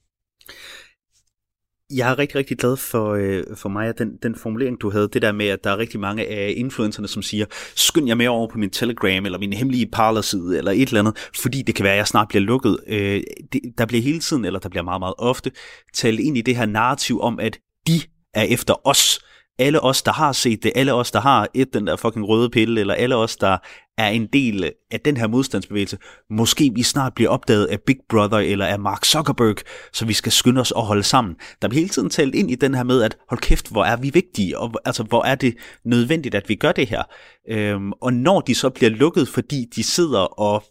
[1.93, 5.09] Jeg er rigtig, rigtig glad for, øh, for mig, at den, den formulering, du havde,
[5.13, 7.45] det der med, at der er rigtig mange af influencerne, som siger,
[7.75, 11.17] skynd jer med over på min Telegram, eller min hemmelige parlerside, eller et eller andet,
[11.41, 12.77] fordi det kan være, at jeg snart bliver lukket.
[12.87, 13.23] Øh,
[13.53, 15.51] det, der bliver hele tiden, eller der bliver meget, meget ofte,
[15.93, 18.01] talt ind i det her narrativ om, at de
[18.33, 19.19] er efter os
[19.59, 22.49] alle os, der har set det, alle os, der har et den der fucking røde
[22.49, 23.57] pille, eller alle os, der
[23.97, 25.97] er en del af den her modstandsbevægelse,
[26.29, 29.55] måske vi snart bliver opdaget af Big Brother eller af Mark Zuckerberg,
[29.93, 31.35] så vi skal skynde os at holde sammen.
[31.61, 33.95] Der bliver hele tiden talt ind i den her med, at hold kæft, hvor er
[33.95, 37.03] vi vigtige, og altså, hvor er det nødvendigt, at vi gør det her.
[37.49, 40.63] Øhm, og når de så bliver lukket, fordi de sidder og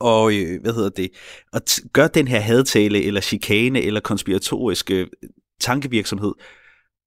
[0.00, 1.10] og øh, hvad hedder det,
[1.52, 1.60] og
[1.92, 5.06] gør den her hadtale, eller chikane, eller konspiratoriske
[5.60, 6.32] tankevirksomhed,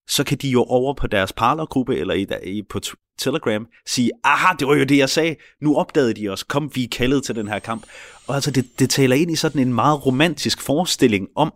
[0.07, 2.79] så kan de jo over på deres parlergruppe eller i, i, på
[3.19, 6.83] Telegram sige, aha, det var jo det, jeg sagde, nu opdagede de os, kom, vi
[6.83, 7.83] er kaldet til den her kamp.
[8.27, 11.53] Og altså, det, det taler ind i sådan en meget romantisk forestilling om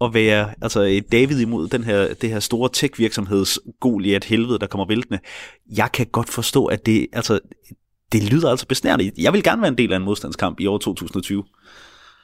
[0.00, 4.86] at være altså David imod den her, det her store tech-virksomheds Goliath helvede, der kommer
[4.86, 5.18] væltende.
[5.76, 7.40] Jeg kan godt forstå, at det, altså,
[8.12, 9.18] det lyder altså besnærligt.
[9.18, 11.44] Jeg vil gerne være en del af en modstandskamp i år 2020.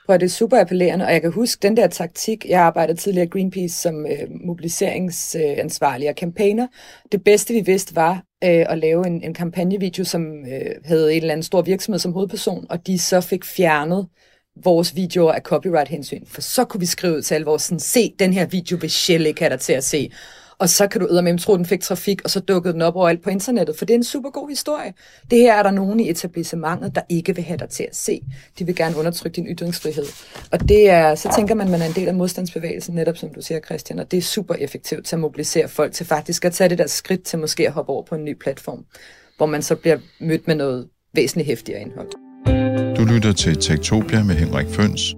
[0.08, 2.46] Prøv, det er super appellerende, og jeg kan huske den der taktik.
[2.48, 6.66] Jeg arbejdede tidligere i Greenpeace som øh, mobiliseringsansvarlig og campaigner.
[7.12, 8.12] Det bedste vi vidste var
[8.44, 12.12] øh, at lave en, en kampagnevideo, som øh, havde en eller anden stor virksomhed som
[12.12, 14.06] hovedperson, og de så fik fjernet
[14.64, 16.26] vores videoer af copyright-hensyn.
[16.26, 18.92] For så kunne vi skrive ud til alle vores, sådan, se den her video, hvis
[18.92, 20.10] Shell ikke har der til at se
[20.58, 22.96] og så kan du med tro, at den fik trafik, og så dukkede den op
[22.96, 24.92] overalt på internettet, for det er en super god historie.
[25.30, 28.20] Det her er der nogen i etablissementet, der ikke vil have dig til at se.
[28.58, 30.04] De vil gerne undertrykke din ytringsfrihed.
[30.52, 33.28] Og det er, så tænker man, at man er en del af modstandsbevægelsen, netop som
[33.34, 36.52] du siger, Christian, og det er super effektivt til at mobilisere folk til faktisk at
[36.52, 38.84] tage det der skridt til måske at hoppe over på en ny platform,
[39.36, 42.08] hvor man så bliver mødt med noget væsentligt hæftigere indhold.
[42.96, 45.14] Du lytter til Tektopia med Henrik Føns,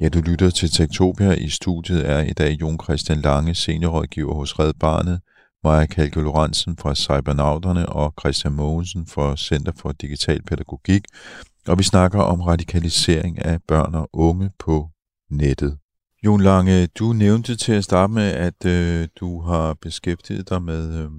[0.00, 1.32] Ja, du lytter til Tektopia.
[1.32, 5.20] I studiet er i dag Jon Christian Lange, seniorrådgiver hos Red Barnet,
[5.64, 11.04] Maja Kalke Lorentzen fra Cybernauterne og Christian Mogensen fra Center for Digital Pædagogik,
[11.68, 14.88] og vi snakker om radikalisering af børn og unge på
[15.30, 15.78] nettet.
[16.24, 20.98] Jon Lange, du nævnte til at starte med, at øh, du har beskæftiget dig med
[20.98, 21.10] øh,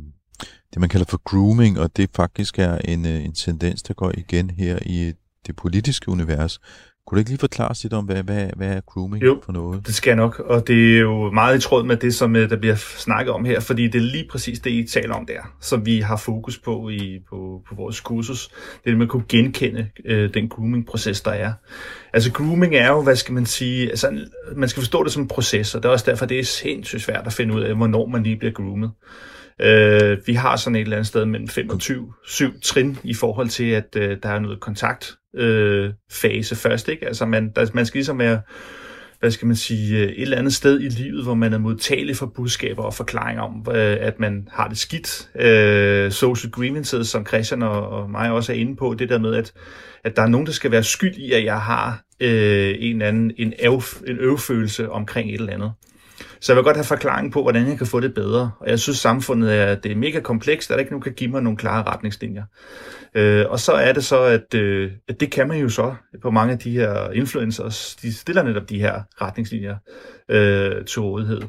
[0.73, 4.11] det, man kalder for grooming, og det faktisk er en, øh, en tendens, der går
[4.17, 5.13] igen her i
[5.47, 6.59] det politiske univers.
[7.07, 9.87] Kunne du ikke lige forklare lidt om, hvad, hvad, hvad er grooming jo, for noget?
[9.87, 12.49] det skal jeg nok, og det er jo meget i tråd med det, som øh,
[12.49, 15.55] der bliver snakket om her, fordi det er lige præcis det, I taler om der,
[15.61, 18.47] som vi har fokus på i, på, på vores kursus.
[18.83, 21.53] Det er, at man kunne genkende øh, den grooming-proces, der er.
[22.13, 24.19] Altså grooming er jo, hvad skal man sige, altså,
[24.55, 27.01] man skal forstå det som en proces, og det er også derfor, det er sindssygt
[27.01, 28.91] svært at finde ud af, hvornår man lige bliver groomet.
[29.61, 33.69] Øh, vi har sådan et eller andet sted mellem 25 7 trin i forhold til,
[33.69, 36.87] at øh, der er noget kontakt øh, først.
[36.87, 37.07] Ikke?
[37.07, 38.41] Altså man, der, man skal ligesom være
[39.19, 42.17] hvad skal man sige, øh, et eller andet sted i livet, hvor man er modtagelig
[42.17, 45.29] for budskaber og forklaringer om, øh, at man har det skidt.
[45.39, 49.35] Øh, social grievances, som Christian og, og mig også er inde på, det der med,
[49.35, 49.53] at,
[50.03, 53.31] at der er nogen, der skal være skyld i, at jeg har øh, en anden
[53.37, 55.71] en, øv, en øvfølelse omkring et eller andet.
[56.39, 58.51] Så jeg vil godt have forklaring på, hvordan jeg kan få det bedre.
[58.59, 61.31] Og jeg synes, samfundet er, det er mega komplekst, at der ikke nogen kan give
[61.31, 62.43] mig nogle klare retningslinjer.
[63.15, 66.31] Øh, og så er det så, at, øh, at det kan man jo så på
[66.31, 67.95] mange af de her influencers.
[68.01, 69.75] De stiller netop de her retningslinjer
[70.29, 71.41] øh, til rådighed.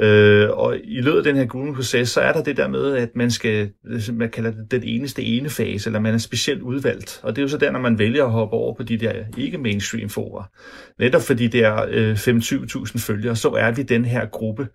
[0.00, 3.08] Øh, og i løbet af den her grooming-proces, så er der det der med, at
[3.16, 3.70] man skal,
[4.12, 7.20] man kalder det den eneste ene fase, eller man er specielt udvalgt.
[7.22, 9.12] Og det er jo så der, når man vælger at hoppe over på de der
[9.36, 10.50] ikke-mainstream fora.
[10.98, 14.68] Netop fordi det er øh, 25.000 følgere, så er vi den her gruppe.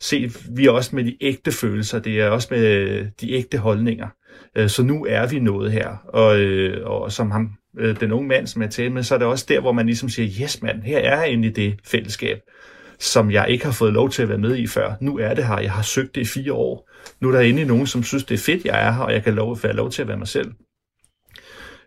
[0.00, 3.58] Se, vi er også med de ægte følelser, det er også med øh, de ægte
[3.58, 4.08] holdninger.
[4.56, 5.88] Øh, så nu er vi noget her.
[6.08, 9.18] Og, øh, og som ham, øh, den unge mand, som jeg talte med, så er
[9.18, 11.74] det også der, hvor man ligesom siger, yes mand, her er jeg inde i det
[11.84, 12.38] fællesskab
[13.02, 14.94] som jeg ikke har fået lov til at være med i før.
[15.00, 15.60] Nu er det her.
[15.60, 16.88] Jeg har søgt det i fire år.
[17.20, 19.24] Nu er der inde nogen, som synes, det er fedt, jeg er her, og jeg
[19.24, 20.52] kan lov, være lov til at være mig selv.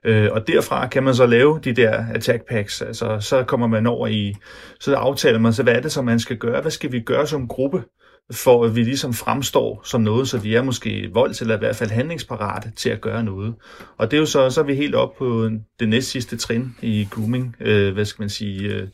[0.03, 2.81] Øh, og derfra kan man så lave de der attack packs.
[2.81, 4.35] Altså, så kommer man over i,
[4.79, 6.61] så aftaler man så, hvad er det, som man skal gøre?
[6.61, 7.83] Hvad skal vi gøre som gruppe?
[8.31, 11.75] for at vi ligesom fremstår som noget, så vi er måske volds- eller i hvert
[11.75, 13.55] fald handlingsparate til at gøre noget.
[13.97, 15.49] Og det er jo så, så er vi helt op på
[15.79, 18.87] det næst sidste trin i grooming, øh, hvad skal man sige, øh,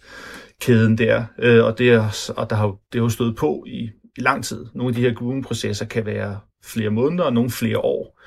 [0.62, 1.24] kæden der.
[1.40, 4.44] Øh, og, det er, og der har, det har jo stået på i, i lang
[4.44, 4.66] tid.
[4.74, 8.20] Nogle af de her grooming-processer kan være flere måneder, og nogle flere år.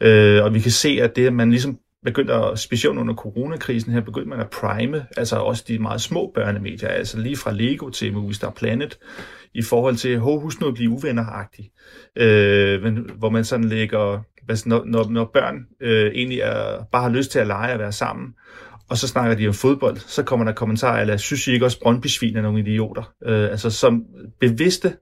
[0.00, 3.92] Øh, og vi kan se, at det, at man ligesom begyndte at, specielt under coronakrisen
[3.92, 7.88] her, begyndte man at prime, altså også de meget små børnemedier, altså lige fra Lego
[7.88, 8.98] til Movistar Planet,
[9.54, 11.70] i forhold til, husk nu at blive uvenneragtig.
[12.16, 17.02] Øh, men, hvor man sådan lægger, altså når, når, når børn øh, egentlig er, bare
[17.02, 18.34] har lyst til at lege og være sammen,
[18.90, 21.80] og så snakker de om fodbold, så kommer der kommentarer, eller synes I ikke også
[21.80, 23.12] Brøndby-svin er nogle idioter?
[23.26, 24.04] Øh, altså som
[24.40, 24.92] bevidste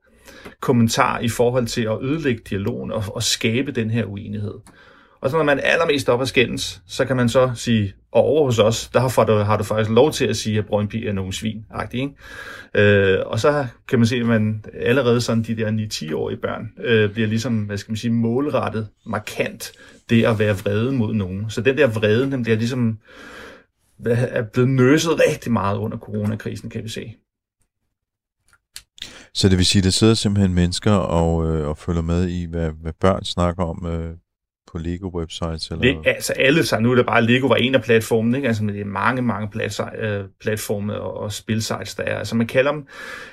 [0.61, 4.55] kommentar i forhold til at ødelægge dialogen og, og skabe den her uenighed.
[5.21, 8.23] Og så når man er allermest op af skændes, så kan man så sige, og
[8.23, 11.09] over hos os, der har du, har du faktisk lov til at sige, at Brøndby
[11.09, 11.65] er nogle svin.
[11.93, 12.11] Ikke?
[12.75, 17.13] Øh, og så kan man se, at man allerede sådan de der 9-10-årige børn øh,
[17.13, 19.73] bliver ligesom, hvad skal man sige, målrettet markant
[20.11, 21.51] det at være vrede mod nogen.
[21.51, 22.99] Så den der vrede, den bliver ligesom
[24.07, 27.15] er blevet nøset rigtig meget under coronakrisen, kan vi se.
[29.35, 32.45] Så det vil sige, at der sidder simpelthen mennesker og, øh, og følger med i,
[32.45, 34.15] hvad, hvad børn snakker om øh,
[34.73, 35.71] på Lego-websites?
[35.71, 35.83] Eller?
[35.83, 38.49] Det, altså alle sig, nu er det bare, Lego var en af platformen, ikke?
[38.49, 42.19] Altså, men det er mange, mange plat, øh, platforme og, og spilsites, der er.
[42.19, 42.87] Altså man kalder dem,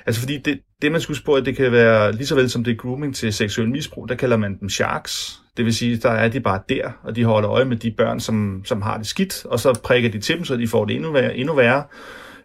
[0.06, 2.64] altså fordi det, det man skulle spørge, at det kan være, lige så vel som
[2.64, 5.42] det er grooming til seksuel misbrug, der kalder man dem sharks.
[5.56, 8.20] Det vil sige, der er de bare der, og de holder øje med de børn,
[8.20, 10.96] som, som har det skidt, og så prikker de til dem, så de får det
[10.96, 11.36] endnu værre.
[11.36, 11.84] Endnu værre.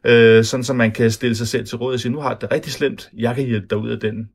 [0.05, 2.41] øh, sådan så man kan stille sig selv til råd og sige, nu har jeg
[2.41, 4.29] det rigtig slemt, jeg kan hjælpe dig ud af den,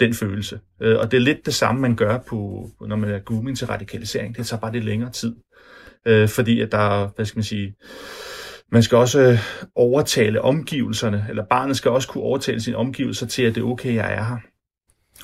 [0.00, 0.60] den følelse.
[0.82, 3.66] Øh, og det er lidt det samme, man gør, på, når man er grooming til
[3.66, 4.36] radikalisering.
[4.36, 5.36] Det tager bare lidt længere tid.
[6.06, 7.74] Øh, fordi at der, hvad skal man sige,
[8.72, 9.38] man skal også øh,
[9.74, 13.94] overtale omgivelserne, eller barnet skal også kunne overtale sine omgivelser til, at det er okay,
[13.94, 14.36] jeg er her.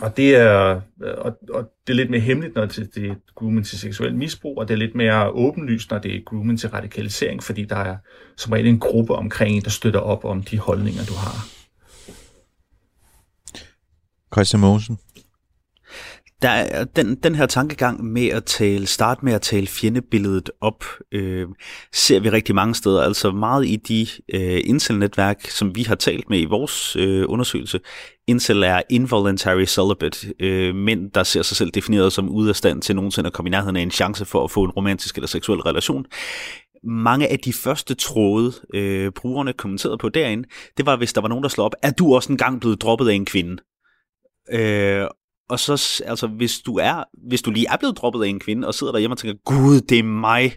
[0.00, 3.66] Og det er, og, og det er lidt mere hemmeligt, når det, det er grooming
[3.66, 7.42] til seksuel misbrug, og det er lidt mere åbenlyst, når det er grooming til radikalisering,
[7.42, 7.96] fordi der er
[8.36, 11.46] som regel en gruppe omkring en, der støtter op om de holdninger, du har.
[14.34, 14.98] Christian Mogensen,
[16.42, 20.84] der er den, den her tankegang med at tale, starte med at tale fjendebilledet op,
[21.12, 21.48] øh,
[21.92, 23.02] ser vi rigtig mange steder.
[23.02, 27.80] Altså meget i de øh, incel-netværk, som vi har talt med i vores øh, undersøgelse.
[28.26, 32.82] Incel er involuntary celibate, øh, mænd, der ser sig selv defineret som ude af stand
[32.82, 35.28] til nogensinde at komme i nærheden af en chance for at få en romantisk eller
[35.28, 36.06] seksuel relation
[36.84, 41.28] mange af de første tråde, øh, brugerne kommenterede på derinde, det var, hvis der var
[41.28, 43.62] nogen, der slog op, er du også engang blevet droppet af en kvinde?
[44.52, 45.06] Øh,
[45.48, 48.68] og så, altså, hvis du er, hvis du lige er blevet droppet af en kvinde,
[48.68, 50.52] og sidder derhjemme og tænker, gud, det er mig,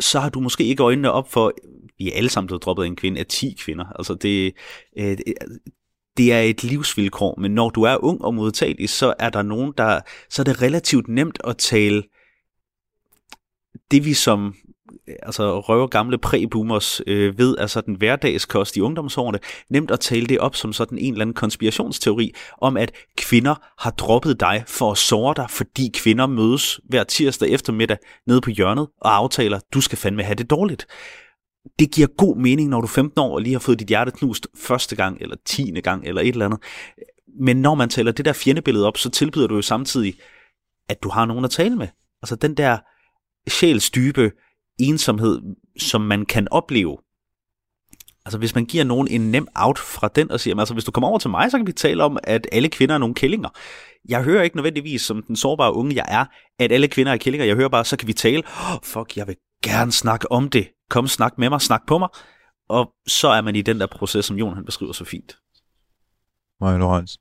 [0.00, 1.52] så har du måske ikke øjnene op for,
[1.98, 3.84] vi er alle sammen blevet droppet af en kvinde, af 10 kvinder.
[3.84, 4.54] Altså, det,
[4.98, 5.16] øh,
[6.16, 9.72] det er et livsvilkår, men når du er ung og modtagelig, så er der nogen,
[9.78, 10.00] der,
[10.30, 12.02] så er det relativt nemt at tale
[13.90, 14.54] det vi som
[15.22, 19.38] altså røver gamle præboomers øh, ved er sådan hverdagskost i ungdomsårene,
[19.70, 23.90] nemt at tale det op som sådan en eller anden konspirationsteori om, at kvinder har
[23.90, 28.88] droppet dig for at såre dig, fordi kvinder mødes hver tirsdag eftermiddag nede på hjørnet
[29.00, 30.86] og aftaler, du skal fandme have det dårligt.
[31.78, 34.10] Det giver god mening, når du er 15 år og lige har fået dit hjerte
[34.10, 36.60] knust første gang, eller tiende gang, eller et eller andet.
[37.40, 40.14] Men når man taler det der fjendebillede op, så tilbyder du jo samtidig,
[40.88, 41.88] at du har nogen at tale med.
[42.22, 42.78] Altså den der
[43.50, 44.32] sjælsdybe,
[44.78, 45.40] ensomhed,
[45.78, 46.98] som man kan opleve.
[48.24, 50.90] Altså hvis man giver nogen en nem out fra den og siger, altså hvis du
[50.90, 53.48] kommer over til mig, så kan vi tale om, at alle kvinder er nogle kællinger.
[54.08, 56.24] Jeg hører ikke nødvendigvis, som den sårbare unge jeg er,
[56.58, 57.46] at alle kvinder er kællinger.
[57.46, 60.68] Jeg hører bare, så kan vi tale, oh, fuck, jeg vil gerne snakke om det.
[60.90, 62.08] Kom, snak med mig, snak på mig.
[62.68, 65.36] Og så er man i den der proces, som Jon han beskriver så fint.
[66.60, 67.12] Maja Lorenz.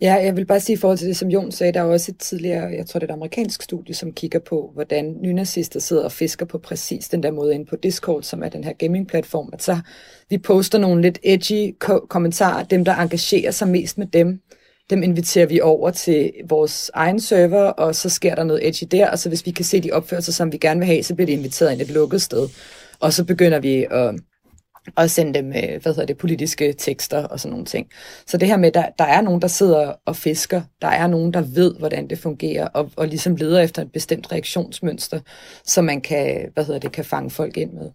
[0.00, 2.12] Ja, jeg vil bare sige i forhold til det, som Jon sagde, der er også
[2.12, 6.04] et tidligere, jeg tror det er et amerikansk studie, som kigger på, hvordan nynazister sidder
[6.04, 9.50] og fisker på præcis den der måde ind på Discord, som er den her gaming-platform,
[9.52, 9.78] at så
[10.30, 14.40] vi poster nogle lidt edgy ko- kommentarer, dem der engagerer sig mest med dem,
[14.90, 19.10] dem inviterer vi over til vores egen server, og så sker der noget edgy der,
[19.10, 21.26] og så hvis vi kan se de opførelser, som vi gerne vil have, så bliver
[21.26, 22.48] de inviteret ind et lukket sted.
[23.00, 24.14] Og så begynder vi at
[24.96, 27.86] og sende dem øh, hvad hedder det, politiske tekster og sådan nogle ting.
[28.26, 31.32] Så det her med, der, der er nogen, der sidder og fisker, der er nogen,
[31.32, 35.20] der ved, hvordan det fungerer, og, og ligesom leder efter et bestemt reaktionsmønster,
[35.64, 37.90] som man kan, hvad hedder det, kan fange folk ind med.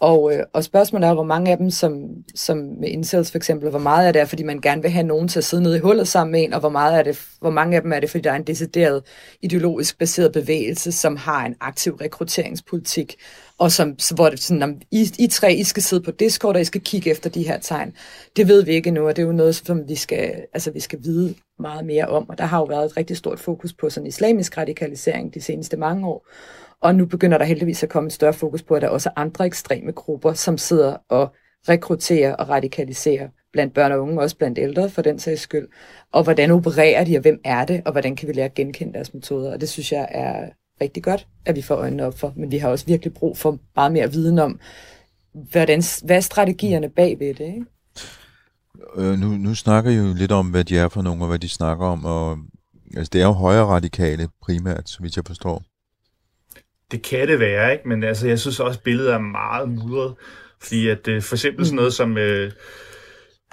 [0.00, 1.92] Og, øh, og spørgsmålet er, hvor mange af dem, som,
[2.34, 5.06] som med incels for eksempel, hvor meget af det er, fordi man gerne vil have
[5.06, 7.20] nogen til at sidde nede i hullet sammen med en, og hvor, meget er det,
[7.40, 9.02] hvor mange af dem er det, fordi der er en decideret
[9.42, 13.16] ideologisk baseret bevægelse, som har en aktiv rekrutteringspolitik,
[13.58, 16.60] og som, hvor det sådan, om I, I tre, I skal sidde på Discord, og
[16.60, 17.92] I skal kigge efter de her tegn.
[18.36, 20.80] Det ved vi ikke endnu, og det er jo noget, som vi skal, altså, vi
[20.80, 23.90] skal vide meget mere om, og der har jo været et rigtig stort fokus på
[23.90, 26.26] sådan islamisk radikalisering de seneste mange år,
[26.82, 29.20] og nu begynder der heldigvis at komme et større fokus på, at der også er
[29.20, 31.34] andre ekstreme grupper, som sidder og
[31.68, 35.68] rekrutterer og radikaliserer blandt børn og unge, også blandt ældre for den sags skyld.
[36.12, 38.92] Og hvordan opererer de, og hvem er det, og hvordan kan vi lære at genkende
[38.92, 39.52] deres metoder.
[39.52, 40.48] Og det synes jeg er
[40.80, 42.32] rigtig godt, at vi får øjnene op for.
[42.36, 44.60] Men vi har også virkelig brug for meget mere viden om,
[45.32, 47.46] hvordan, hvad er strategierne bag ved det.
[47.46, 47.64] Ikke?
[48.96, 51.38] Øh, nu, nu snakker I jo lidt om, hvad de er for nogle, og hvad
[51.38, 52.04] de snakker om.
[52.04, 52.38] Og,
[52.96, 55.62] altså, det er jo højre radikale primært, så vidt jeg forstår.
[56.90, 57.88] Det kan det være, ikke?
[57.88, 60.14] men altså, jeg synes også, at billedet er meget mudret.
[60.60, 62.52] Fordi at øh, for eksempel sådan noget som øh,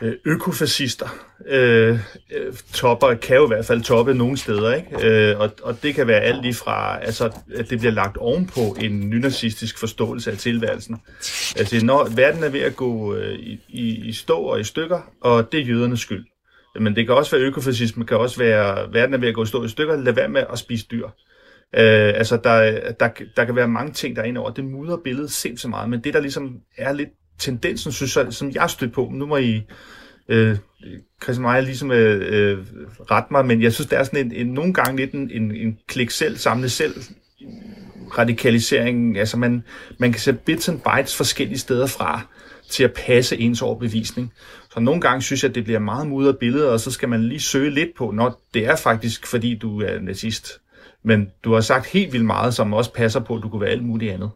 [0.04, 1.08] øh økofascister
[1.48, 2.00] øh,
[2.36, 4.74] øh, topper, kan jo i hvert fald toppe nogle steder.
[4.74, 5.08] Ikke?
[5.08, 8.76] Øh, og, og det kan være alt lige fra, altså, at det bliver lagt ovenpå
[8.82, 11.02] en nynazistisk forståelse af tilværelsen.
[11.58, 15.02] Altså, når verden er ved at gå øh, i, i, i stå og i stykker,
[15.22, 16.26] og det er jødernes skyld.
[16.80, 19.46] Men det kan også være økofascisme, kan også være, verden er ved at gå i
[19.46, 21.06] stå i stykker, lad være med at spise dyr.
[21.06, 21.12] Øh,
[21.78, 24.52] Øh, altså, der, der, der kan være mange ting, der er over.
[24.52, 27.10] Det mudrer billedet sindssygt meget, men det, der ligesom er lidt
[27.40, 29.62] tendensen, synes jeg, som jeg stødt på, nu må I,
[30.30, 30.58] øh,
[31.24, 32.66] Christian Meyer ligesom øh, øh,
[33.12, 35.56] ret mig, men jeg synes, der er sådan en, en nogle gange lidt en, en,
[35.56, 36.94] en klik selv, samle selv
[38.18, 39.18] radikalisering.
[39.18, 39.64] Altså, man,
[39.98, 42.22] man kan sætte bits and bytes forskellige steder fra
[42.70, 44.34] til at passe ens overbevisning.
[44.74, 47.24] Så nogle gange synes jeg, at det bliver meget mudret billede, og så skal man
[47.24, 50.60] lige søge lidt på, når det er faktisk, fordi du er nazist.
[51.04, 53.70] Men du har sagt helt vildt meget, som også passer på, at du kunne være
[53.70, 54.30] alt muligt andet.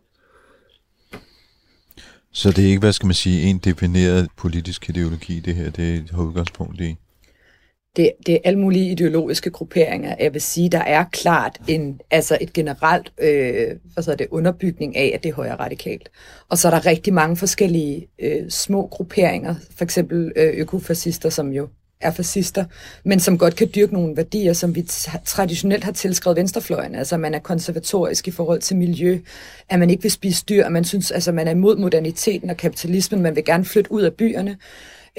[2.32, 6.10] Så det er ikke, hvad skal man sige, en defineret politisk ideologi, det her, det
[6.12, 6.96] har udgangspunkt i?
[7.98, 10.16] det, det er alle mulige ideologiske grupperinger.
[10.20, 14.98] Jeg vil sige, der er klart en, altså et generelt øh, hvad så det, underbygning
[14.98, 16.10] af, at det er højere radikalt.
[16.50, 21.50] Og så er der rigtig mange forskellige øh, små grupperinger, for eksempel øh, økofascister, som
[21.50, 21.68] jo
[22.02, 22.66] er fascister,
[23.04, 24.82] men som godt kan dyrke nogle værdier, som vi
[25.26, 26.96] traditionelt har tilskrevet venstrefløjen.
[26.96, 29.20] Altså, man er konservatorisk i forhold til miljø,
[29.70, 32.58] at man ikke vil spise dyr, at man synes, altså, man er imod moderniteten og
[32.58, 34.58] kapitalismen, man vil gerne flytte ud af byerne.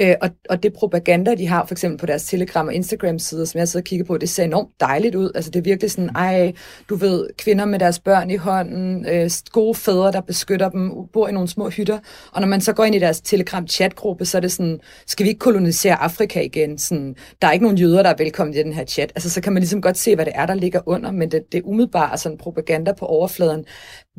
[0.01, 3.59] Øh, og, og det propaganda, de har for eksempel på deres Telegram- og Instagram-sider, som
[3.59, 5.31] jeg sidder og kigger på, det ser enormt dejligt ud.
[5.35, 6.53] Altså det er virkelig sådan, ej,
[6.89, 11.29] du ved, kvinder med deres børn i hånden, øh, gode fædre, der beskytter dem, bor
[11.29, 11.99] i nogle små hytter.
[12.33, 15.29] Og når man så går ind i deres Telegram-chatgruppe, så er det sådan, skal vi
[15.29, 16.79] ikke kolonisere Afrika igen?
[16.79, 19.13] Sådan, der er ikke nogen jøder, der er velkommen i den her chat.
[19.15, 21.43] Altså så kan man ligesom godt se, hvad det er, der ligger under, men det,
[21.53, 23.65] det er umiddelbart sådan propaganda på overfladen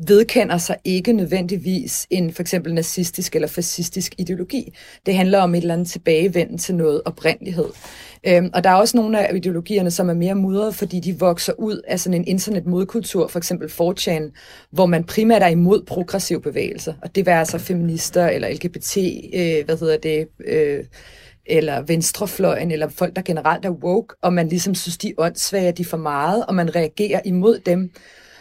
[0.06, 4.74] vedkender sig ikke nødvendigvis en for eksempel nazistisk eller fascistisk ideologi.
[5.06, 7.68] Det handler om et eller andet tilbagevenden til noget oprindelighed.
[8.26, 11.52] Øhm, og der er også nogle af ideologierne, som er mere mudrede, fordi de vokser
[11.58, 14.32] ud af sådan en internetmodkultur, for eksempel 4chan,
[14.70, 16.94] hvor man primært er imod progressive bevægelser.
[17.02, 18.96] Og det vil altså feminister eller LGBT,
[19.34, 20.84] øh, hvad hedder det, øh,
[21.46, 25.72] eller venstrefløjen, eller folk, der generelt er woke, og man ligesom synes, de er åndssvage,
[25.72, 27.90] de er for meget, og man reagerer imod dem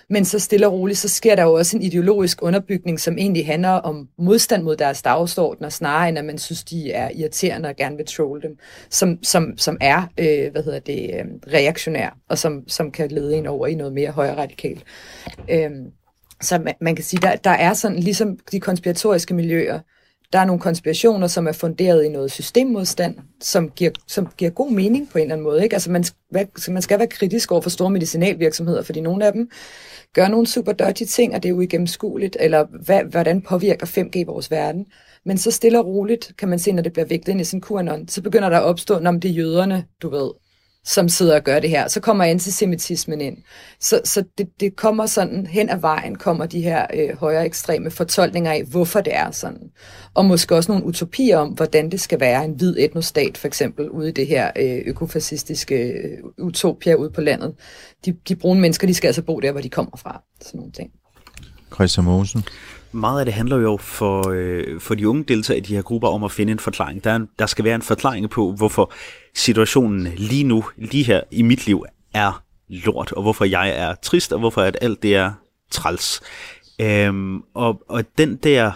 [0.10, 3.46] men så stille og roligt, så sker der jo også en ideologisk underbygning, som egentlig
[3.46, 7.76] handler om modstand mod deres dagsordner, snarere end at man synes, de er irriterende og
[7.76, 8.58] gerne vil trolle dem,
[8.90, 13.38] som, som, som er øh, hvad hedder det, øh, reaktionær, og som, som kan lede
[13.38, 14.84] ind over i noget mere højre radikalt.
[15.50, 15.72] Øh,
[16.42, 19.80] så man, man kan sige, der, der er sådan, ligesom de konspiratoriske miljøer,
[20.34, 24.72] der er nogle konspirationer, som er funderet i noget systemmodstand, som giver, som giver god
[24.72, 25.64] mening på en eller anden måde.
[25.64, 25.74] Ikke?
[25.74, 26.04] Altså man,
[26.70, 29.50] man skal være kritisk over for store medicinalvirksomheder, fordi nogle af dem
[30.14, 34.26] gør nogle super dirty ting, og det er jo igennemskueligt, eller hvad, hvordan påvirker 5G
[34.26, 34.86] vores verden.
[35.26, 37.62] Men så stille og roligt kan man se, når det bliver vægtet ind i sådan
[37.62, 40.32] QAnon, så begynder der at opstå, når det er jøderne, du ved,
[40.90, 41.88] som sidder og gør det her.
[41.88, 43.38] Så kommer antisemitismen ind.
[43.80, 47.92] Så, så det, det kommer sådan, hen ad vejen kommer de her øh, højere ekstreme
[47.92, 49.72] fortolkninger af, hvorfor det er sådan.
[50.14, 53.90] Og måske også nogle utopier om, hvordan det skal være en hvid etnostat, for eksempel,
[53.90, 57.54] ude i det her øh, økofascistiske øh, utopia ude på landet.
[58.06, 60.24] De, de brune mennesker, de skal altså bo der, hvor de kommer fra.
[60.42, 60.92] Sådan nogle ting.
[61.74, 62.44] Christian Mogensen
[62.92, 66.08] meget af det handler jo for, øh, for de unge deltagere i de her grupper
[66.08, 67.04] om at finde en forklaring.
[67.04, 68.94] Der, er en, der skal være en forklaring på, hvorfor
[69.36, 74.34] situationen lige nu, lige her i mit liv, er lort, og hvorfor jeg er trist,
[74.34, 75.32] og hvorfor at alt det er
[75.72, 76.22] træls.
[76.82, 78.72] Øhm, og, og den der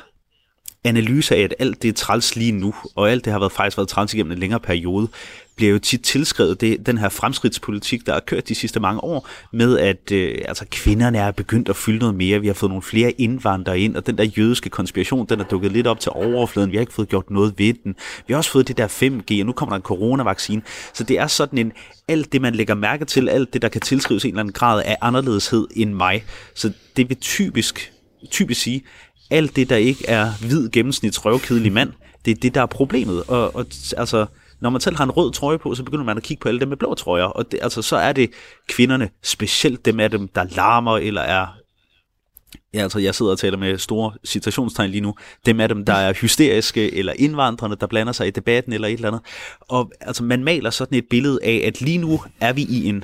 [0.83, 3.77] analyse af, at alt det er træls lige nu, og alt det har været, faktisk
[3.77, 5.07] været træls igennem en længere periode,
[5.55, 9.27] bliver jo tit tilskrevet det, den her fremskridtspolitik, der har kørt de sidste mange år,
[9.51, 12.81] med at øh, altså, kvinderne er begyndt at fylde noget mere, vi har fået nogle
[12.81, 16.71] flere indvandrere ind, og den der jødiske konspiration, den er dukket lidt op til overfladen,
[16.71, 17.95] vi har ikke fået gjort noget ved den.
[18.27, 20.61] Vi har også fået det der 5G, og nu kommer der en coronavaccine.
[20.93, 21.71] Så det er sådan en,
[22.07, 24.83] alt det man lægger mærke til, alt det der kan tilskrives en eller anden grad
[24.85, 26.23] af anderledeshed end mig.
[26.55, 27.91] Så det vil typisk,
[28.31, 28.83] typisk sige,
[29.33, 31.93] alt det der ikke er hvid gennemsnits røvkedelig mand,
[32.25, 33.23] det er det, der er problemet.
[33.23, 33.65] Og, og
[33.97, 34.25] altså,
[34.59, 36.59] når man selv har en rød trøje på, så begynder man at kigge på alle
[36.59, 38.31] dem med blå trøjer, og det, altså, så er det
[38.67, 41.47] kvinderne, specielt dem af dem, der larmer eller er
[42.73, 45.15] Ja, altså jeg sidder og taler med store citationstegn lige nu.
[45.45, 48.93] Dem af dem, der er hysteriske, eller indvandrerne, der blander sig i debatten, eller et
[48.93, 49.21] eller andet.
[49.61, 53.03] Og altså man maler sådan et billede af, at lige nu er vi i en...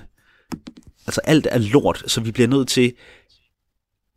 [1.08, 2.94] Altså alt er lort, så vi bliver nødt til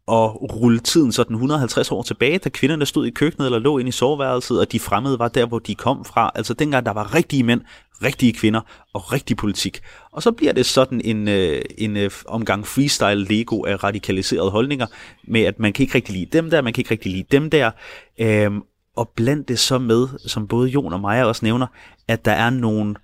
[0.09, 3.89] at rulle tiden sådan 150 år tilbage, da kvinderne stod i køkkenet eller lå inde
[3.89, 6.31] i soveværelset, og de fremmede var der, hvor de kom fra.
[6.35, 7.61] Altså dengang der var rigtige mænd,
[8.05, 8.61] rigtige kvinder
[8.95, 9.81] og rigtig politik.
[10.13, 14.87] Og så bliver det sådan en, øh, en øh, omgang freestyle Lego af radikaliserede holdninger,
[15.29, 17.51] med at man kan ikke rigtig lide dem der, man kan ikke rigtig lide dem
[17.51, 17.71] der.
[18.21, 18.63] Øhm,
[18.97, 21.67] og blandt det så med, som både Jon og Maja også nævner,
[22.09, 22.95] at der er nogle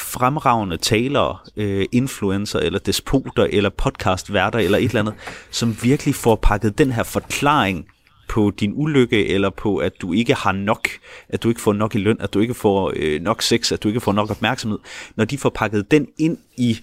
[0.00, 5.14] fremragende talere, øh, influencer eller despoter eller podcastværter eller et eller andet,
[5.50, 7.86] som virkelig får pakket den her forklaring
[8.28, 10.88] på din ulykke, eller på, at du ikke har nok,
[11.28, 13.82] at du ikke får nok i løn, at du ikke får øh, nok sex, at
[13.82, 14.78] du ikke får nok opmærksomhed,
[15.16, 16.78] når de får pakket den ind i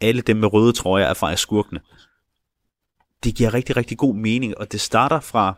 [0.00, 1.80] alle dem med røde trøjer er faktisk skurkene.
[3.24, 5.54] Det giver rigtig, rigtig god mening, og det starter fra,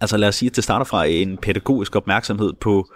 [0.00, 2.92] altså lad os sige, at det starter fra en pædagogisk opmærksomhed på,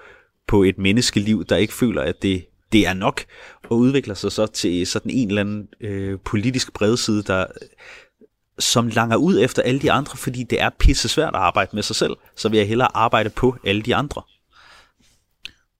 [0.47, 3.25] på et menneskeliv, der ikke føler, at det det er nok,
[3.71, 7.47] og udvikler sig så til sådan en eller anden øh, politisk bredside, der
[8.59, 11.83] som langer ud efter alle de andre, fordi det er pisse svært at arbejde med
[11.83, 14.23] sig selv, så vil jeg hellere arbejde på alle de andre.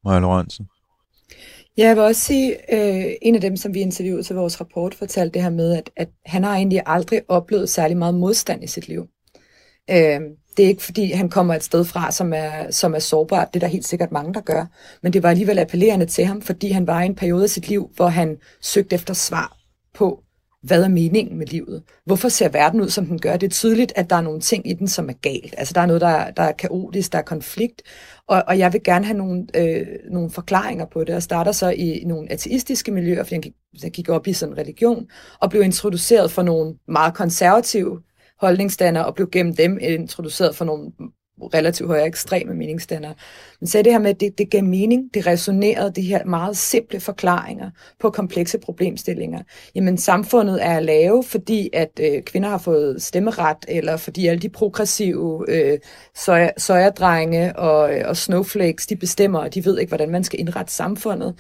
[0.05, 0.67] Maja Lorentzen.
[1.77, 4.95] Ja, jeg vil også sige, øh, en af dem, som vi interviewede til vores rapport,
[4.95, 8.67] fortalte det her med, at, at han har egentlig aldrig oplevet særlig meget modstand i
[8.67, 9.07] sit liv.
[9.91, 10.21] Øh,
[10.57, 13.49] det er ikke fordi, han kommer et sted fra, som er, som er sårbart.
[13.55, 14.67] Det er der helt sikkert mange, der gør.
[15.03, 17.69] Men det var alligevel appellerende til ham, fordi han var i en periode af sit
[17.69, 19.57] liv, hvor han søgte efter svar
[19.95, 20.23] på,
[20.63, 21.83] hvad er meningen med livet?
[22.07, 23.37] Hvorfor ser verden ud, som den gør?
[23.37, 25.55] Det er tydeligt, at der er nogle ting i den, som er galt.
[25.59, 27.83] Altså, der er noget, der, der er kaotisk, der er konflikt,
[28.27, 31.71] og, og jeg vil gerne have nogle, øh, nogle forklaringer på det, og starter så
[31.71, 35.07] i, nogle ateistiske miljøer, fordi jeg gik, jeg gik op i sådan en religion,
[35.41, 38.01] og blev introduceret for nogle meget konservative
[38.41, 40.91] holdningsdannere, og blev gennem dem introduceret for nogle
[41.55, 43.15] relativt højere ekstreme meningsdannere.
[43.61, 46.57] Men sagde det her med, at det, det gav mening, det resonerede, de her meget
[46.57, 47.71] simple forklaringer
[48.01, 49.43] på komplekse problemstillinger.
[49.75, 54.49] Jamen samfundet er lave, fordi at øh, kvinder har fået stemmeret, eller fordi alle de
[54.49, 55.79] progressive øh,
[56.59, 60.73] søjerdrenge og, øh, og snowflakes, de bestemmer, og de ved ikke, hvordan man skal indrette
[60.73, 61.35] samfundet.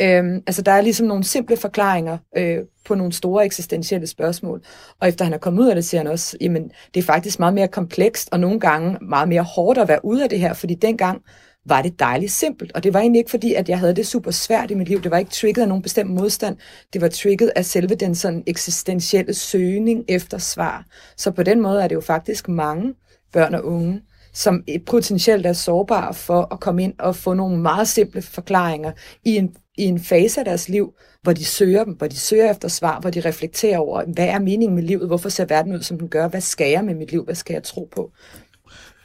[0.00, 4.62] Øh, altså der er ligesom nogle simple forklaringer øh, på nogle store eksistentielle spørgsmål.
[5.00, 7.38] Og efter han er kommet ud af det, siger han også, jamen det er faktisk
[7.38, 10.54] meget mere komplekst, og nogle gange meget mere hårdt at være ude af det her,
[10.54, 11.22] fordi dengang
[11.68, 12.72] var det dejligt simpelt.
[12.72, 15.02] Og det var egentlig ikke fordi, at jeg havde det super svært i mit liv.
[15.02, 16.56] Det var ikke trigget af nogen bestemt modstand.
[16.92, 20.84] Det var trigget af selve den sådan eksistentielle søgning efter svar.
[21.16, 22.94] Så på den måde er det jo faktisk mange
[23.32, 24.00] børn og unge,
[24.34, 28.92] som potentielt er sårbare for at komme ind og få nogle meget simple forklaringer
[29.24, 30.92] i en, i en fase af deres liv,
[31.26, 34.38] hvor de søger dem, hvor de søger efter svar, hvor de reflekterer over, hvad er
[34.38, 37.10] meningen med livet, hvorfor ser verden ud, som den gør, hvad skal jeg med mit
[37.10, 38.12] liv, hvad skal jeg tro på?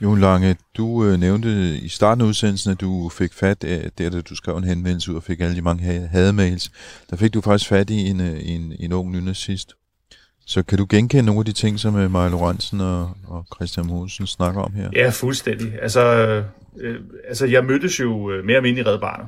[0.01, 4.09] Jon Lange, du øh, nævnte i starten af udsendelsen, at du fik fat, af, der
[4.09, 6.71] da du skrev en henvendelse ud og fik alle de mange hademails,
[7.09, 9.73] der fik du faktisk fat i en, øh, en, en ung nynazist.
[10.45, 13.87] Så kan du genkende nogle af de ting, som øh, Maja Lorentzen og, og Christian
[13.87, 14.89] Mogensen snakker om her?
[14.95, 15.81] Ja, fuldstændig.
[15.81, 16.03] Altså,
[16.79, 16.95] øh,
[17.27, 19.27] altså jeg mødtes jo øh, mere eller mindre i Red Barnet.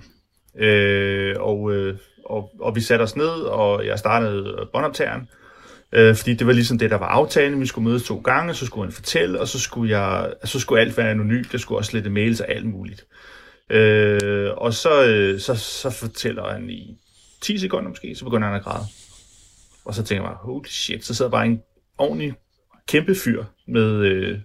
[0.58, 5.30] Øh, og, øh, og, og vi satte os ned, og jeg startede båndoptageren.
[5.91, 7.61] Øh, fordi det var ligesom det, der var aftalen.
[7.61, 10.82] Vi skulle mødes to gange, så skulle han fortælle, og så skulle, jeg, så skulle
[10.82, 11.51] alt være anonymt.
[11.51, 13.05] Det skulle også slette mails og alt muligt.
[13.69, 16.97] Øh, og så, øh, så, så fortæller han i
[17.41, 18.86] 10 sekunder måske, så begynder han at græde.
[19.86, 21.61] Og så tænker jeg mig, holy shit, så sidder bare en
[21.97, 22.34] ordentlig
[22.88, 24.39] kæmpe fyr med, øh,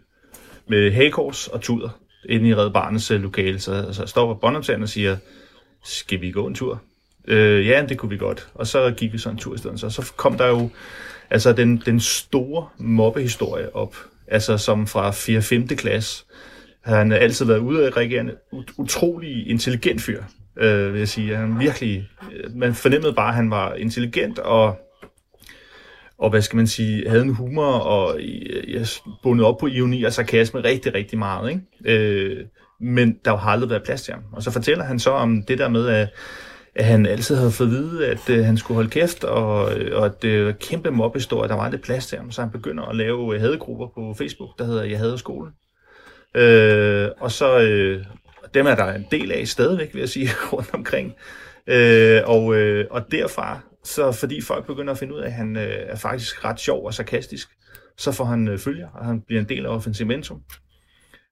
[0.69, 1.89] med hagekors og tuder
[2.29, 3.61] inde i Red Barnets øh, lokale.
[3.61, 5.17] Så, så jeg står på båndoptageren og siger,
[5.85, 6.83] skal vi gå en tur?
[7.29, 8.49] Øh, ja, det kunne vi godt.
[8.55, 9.81] Og så gik vi så en tur i stedet.
[9.81, 10.71] Så, så kom der jo
[11.31, 15.43] altså den, den store mobbehistorie op, altså som fra 4.
[15.43, 15.69] 5.
[15.69, 16.25] klasse.
[16.85, 18.35] Han har altid været ude af reagerende,
[18.79, 20.23] utrolig intelligent fyr,
[20.57, 21.37] øh, vil jeg sige.
[21.37, 24.77] Han virkelig, øh, man fornemmede bare, at han var intelligent og
[26.19, 28.87] og hvad skal man sige, havde en humor og øh, jeg
[29.23, 31.51] bundet op på ironi og sarkasme rigtig, rigtig meget.
[31.51, 31.99] Ikke?
[31.99, 32.45] Øh,
[32.81, 34.23] men der har aldrig været plads til ham.
[34.33, 36.09] Og så fortæller han så om det der med, at
[36.79, 39.99] at han altid havde fået at vide, at øh, han skulle holde kæft, og, øh,
[39.99, 42.85] og at det var kæmpe mobbehistorie, der var aldrig plads til ham, så han begynder
[42.85, 45.53] at lave øh, hadegrupper på Facebook, der hedder Jeg hader skolen.
[46.35, 48.05] Øh, og så, øh,
[48.55, 51.15] dem er der en del af stadigvæk, vil jeg sige, rundt omkring.
[51.67, 55.57] Øh, og, øh, og derfra, så fordi folk begynder at finde ud af, at han
[55.57, 57.49] øh, er faktisk ret sjov og sarkastisk,
[57.97, 60.41] så får han øh, følger, og han bliver en del af Offensimentum.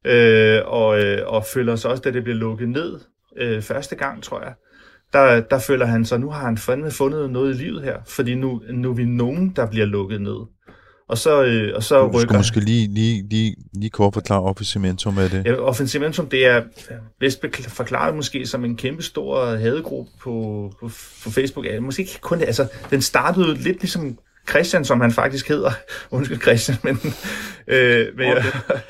[0.05, 3.01] Øh, og, øh, og føler sig også, da det bliver lukket ned
[3.37, 4.55] øh, første gang, tror jeg,
[5.13, 8.35] der, der føler han så, nu har han fandme fundet noget i livet her, fordi
[8.35, 10.47] nu, nu er vi nogen, der bliver lukket ned.
[11.09, 12.33] Og så, øh, og så du rykker...
[12.33, 15.47] Du måske lige, lige, lige, lige kort forklare Offensimentum af det.
[15.47, 16.63] Ja, Offensimentum, det er
[17.21, 20.91] bedst forklaret måske som en kæmpe stor hadegruppe på, på,
[21.25, 21.67] på Facebook.
[21.67, 24.19] Ja, måske ikke kun det, altså den startede lidt ligesom
[24.51, 25.71] Christian, som han faktisk hedder.
[26.11, 26.99] Undskyld Christian, men,
[27.67, 28.43] øh, men okay.
[28.69, 28.81] jeg,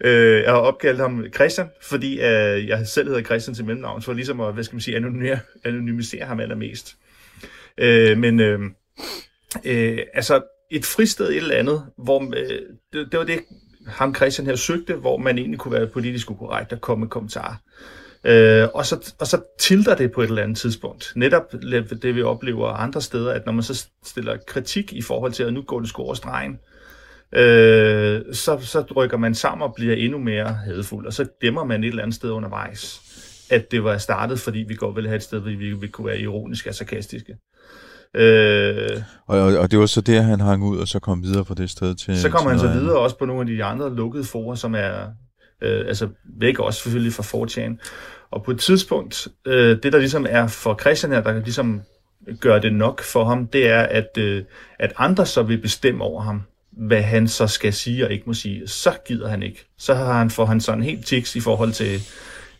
[0.10, 4.12] øh, jeg har opkaldt ham Christian, fordi øh, jeg selv hedder Christian til mellemnavn, for
[4.12, 6.96] ligesom at, hvad skal man sige, anonymisere, anonymisere ham allermest.
[7.78, 8.60] Øh, men øh,
[9.64, 12.58] øh, altså et fristed et eller andet, hvor øh,
[12.92, 13.40] det, det var det,
[13.86, 17.54] ham Christian her søgte, hvor man egentlig kunne være politisk ukorrekt og komme med kommentarer.
[18.24, 21.12] Øh, og, så, og så tilter det på et eller andet tidspunkt.
[21.16, 21.52] Netop
[22.02, 25.52] det, vi oplever andre steder, at når man så stiller kritik i forhold til, at
[25.52, 26.58] nu går det sgu over stregen,
[27.34, 31.84] øh, så, så rykker man sammen og bliver endnu mere hadfuld, og så dæmmer man
[31.84, 33.00] et eller andet sted undervejs,
[33.50, 36.06] at det var startet, fordi vi godt ville have et sted, hvor vi, vi kunne
[36.06, 37.36] være ironiske og sarkastiske.
[38.16, 41.44] Øh, og, og, og det var så der, han hang ud, og så kom videre
[41.44, 42.20] fra det sted til...
[42.20, 45.06] Så kom han så videre også på nogle af de andre lukkede forer, som er
[45.62, 47.76] øh, altså væk også selvfølgelig fra 4
[48.30, 51.82] Og på et tidspunkt, øh, det der ligesom er for Christian her, der ligesom
[52.40, 54.42] gør det nok for ham, det er, at, øh,
[54.78, 56.42] at andre så vil bestemme over ham,
[56.72, 58.68] hvad han så skal sige og ikke må sige.
[58.68, 59.64] Så gider han ikke.
[59.78, 62.00] Så har han, får han sådan helt tiks i forhold til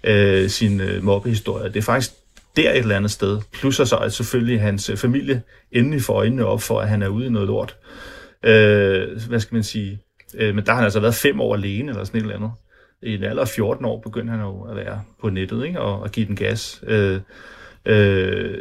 [0.05, 1.69] øh, sin øh, mobbehistorie.
[1.69, 2.13] Det er faktisk
[2.57, 3.41] der et eller andet sted.
[3.53, 5.43] Plus så at selvfølgelig hans øh, familie
[5.73, 7.77] endelig får øjnene op for, at han er ude i noget lort.
[8.43, 10.01] Øh, hvad skal man sige?
[10.35, 12.51] Øh, men der har han altså været fem år alene, eller sådan et eller andet.
[13.03, 15.81] I en alder af 14 år begyndte han jo at være på nettet, ikke?
[15.81, 16.85] Og, og give den gas.
[16.87, 17.21] Øh,
[17.85, 18.59] øh,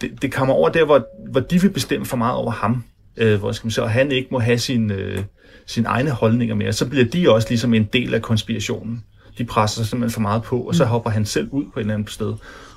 [0.00, 2.84] det, det kommer over der, hvor, hvor de vil bestemme for meget over ham.
[3.16, 5.22] Øh, hvor skal man sige, og han ikke må have sin, øh,
[5.66, 6.72] sine egne holdninger mere.
[6.72, 9.04] Så bliver de også ligesom en del af konspirationen.
[9.38, 10.90] De presser sig simpelthen for meget på, og så mm.
[10.90, 12.34] hopper han selv ud på et eller andet sted.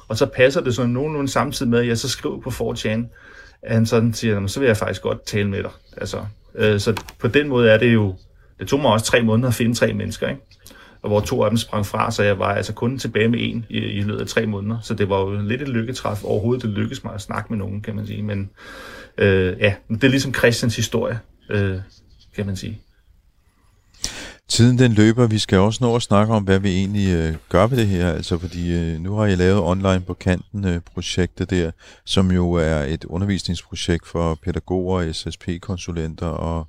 [0.08, 3.04] Og så passer det sådan nogenlunde samtidig med, at jeg så skriver på 4chan,
[3.62, 5.72] at han sådan siger, så vil jeg faktisk godt tale med dig.
[5.98, 6.18] Altså,
[6.56, 8.16] øh, så på den måde er det jo,
[8.60, 10.42] det tog mig også tre måneder at finde tre mennesker, ikke?
[11.02, 13.66] og hvor to af dem sprang fra, så jeg var altså kun tilbage med en
[13.70, 14.80] i, i løbet af tre måneder.
[14.82, 17.82] Så det var jo lidt et lykketræf overhovedet, det lykkedes mig at snakke med nogen,
[17.82, 18.24] kan man sige.
[18.24, 18.50] Men
[19.18, 21.78] øh, ja, det er ligesom Christians historie, øh,
[22.36, 22.82] kan man sige.
[24.48, 27.68] Tiden den løber, vi skal også nå at snakke om, hvad vi egentlig øh, gør
[27.68, 31.50] ved det her, altså fordi øh, nu har jeg lavet online på kanten øh, projektet
[31.50, 31.72] der,
[32.06, 36.68] som jo er et undervisningsprojekt for pædagoger, SSP-konsulenter og,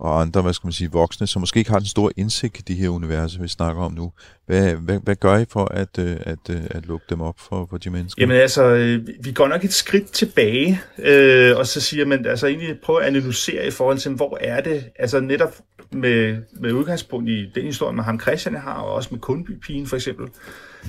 [0.00, 2.62] og andre, hvad skal man sige, voksne, som måske ikke har den store indsigt i
[2.62, 4.12] de her universer, vi snakker om nu.
[4.46, 7.66] Hvad, hvad, hvad gør I for at, øh, at, at, at lukke dem op for,
[7.70, 8.22] for de mennesker?
[8.22, 12.46] Jamen altså, øh, vi går nok et skridt tilbage, øh, og så siger man, altså
[12.46, 15.54] egentlig prøve at analysere i forhold til, hvor er det, altså netop
[15.92, 19.96] med, med udgangspunkt i den historie med ham Christian har, og også med Kundbypigen for
[19.96, 20.28] eksempel,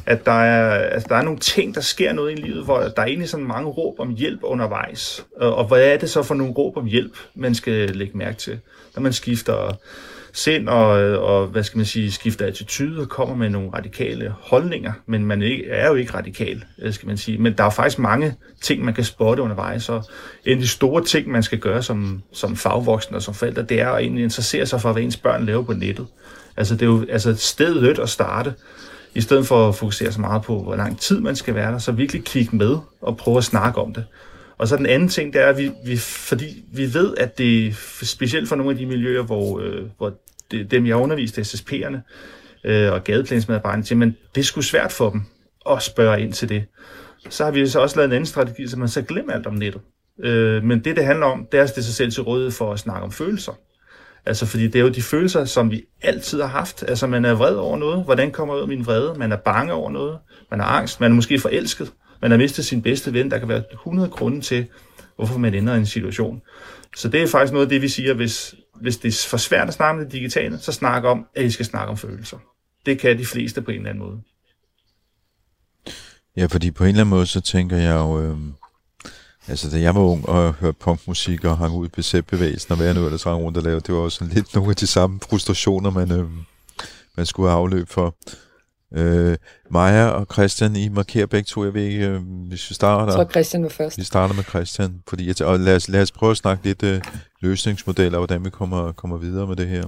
[0.06, 3.02] at der er, altså, der er nogle ting, der sker noget i livet, hvor der
[3.02, 5.26] er egentlig sådan mange råb om hjælp undervejs.
[5.38, 8.38] Og, og hvad er det så for nogle råb om hjælp, man skal lægge mærke
[8.38, 8.60] til,
[8.96, 9.78] når man skifter
[10.34, 10.88] sind og,
[11.20, 15.44] og hvad skal man sige, skifter attitude og kommer med nogle radikale holdninger, men man
[15.70, 17.38] er jo ikke radikal, øh, skal man sige.
[17.38, 20.12] Men der er faktisk mange ting, man kan spotte undervejs, så
[20.46, 23.82] en af de store ting, man skal gøre som, som fagvoksen og som forældre, det
[23.82, 26.08] er at egentlig interessere sig for, hvad ens børn laver på nettet.
[26.58, 28.54] Altså det er jo altså stedet at starte,
[29.16, 31.78] i stedet for at fokusere så meget på, hvor lang tid man skal være der,
[31.78, 34.06] så virkelig kigge med og prøve at snakke om det.
[34.58, 37.76] Og så den anden ting, det er, at vi, vi, fordi vi ved, at det
[38.04, 40.14] specielt for nogle af de miljøer, hvor, øh, hvor
[40.52, 41.98] det, dem jeg underviste, SSP'erne
[42.64, 45.22] øh, og gadeplansmedarbejderne, siger, men det er sgu svært for dem
[45.70, 46.66] at spørge ind til det.
[47.30, 49.54] Så har vi så også lavet en anden strategi, så man så glemmer alt om
[49.54, 49.82] nettet.
[50.24, 52.74] Øh, men det, det handler om, det er at stille sig selv til rådighed for
[52.74, 53.54] at snakke om følelser.
[54.30, 56.84] Altså, fordi det er jo de følelser, som vi altid har haft.
[56.88, 58.04] Altså, man er vred over noget.
[58.04, 59.20] Hvordan kommer ud af min vrede?
[59.20, 60.18] Man er bange over noget.
[60.52, 61.00] Man er angst.
[61.00, 61.94] Man er måske forelsket.
[62.22, 63.32] Man har mistet sin bedste ven.
[63.32, 64.68] Der kan være 100 grunde til,
[65.16, 66.42] hvorfor man ender i en situation.
[66.96, 69.68] Så det er faktisk noget af det, vi siger, hvis, hvis det er for svært
[69.68, 72.38] at snakke om det digitale, så snak om, at I skal snakke om følelser.
[72.86, 74.22] Det kan de fleste på en eller anden måde.
[76.38, 78.38] Ja, fordi på en eller anden måde, så tænker jeg jo, øh,
[79.50, 82.86] altså da jeg var ung og hørte punkmusik og hang ud i BZ-bevægelsen og hvad
[82.86, 85.90] jeg nu ellers rundt og lavede, det var også lidt nogle af de samme frustrationer,
[85.90, 86.26] man, øh,
[87.18, 88.16] man skulle have afløb for.
[88.96, 89.38] Øh,
[89.72, 91.64] Maja og Christian, I markerer begge to.
[91.64, 93.06] Jeg ved ikke, øh, hvis vi starter...
[93.06, 93.98] Jeg tror, Christian var først.
[93.98, 95.02] Vi starter med Christian.
[95.08, 97.02] Fordi jeg, og lad, os, lad os prøve at snakke lidt øh,
[97.42, 99.84] løsningsmodeller, og hvordan vi kommer, kommer videre med det her.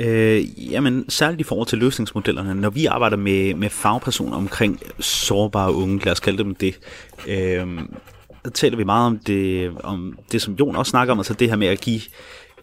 [0.00, 5.74] Øh, jamen, særligt i forhold til løsningsmodellerne, når vi arbejder med, med fagpersoner omkring sårbare
[5.74, 6.78] unge, lad os kalde dem det,
[7.28, 7.66] øh,
[8.50, 11.56] taler vi meget om det, om det, som Jon også snakker om, altså det her
[11.56, 12.00] med at give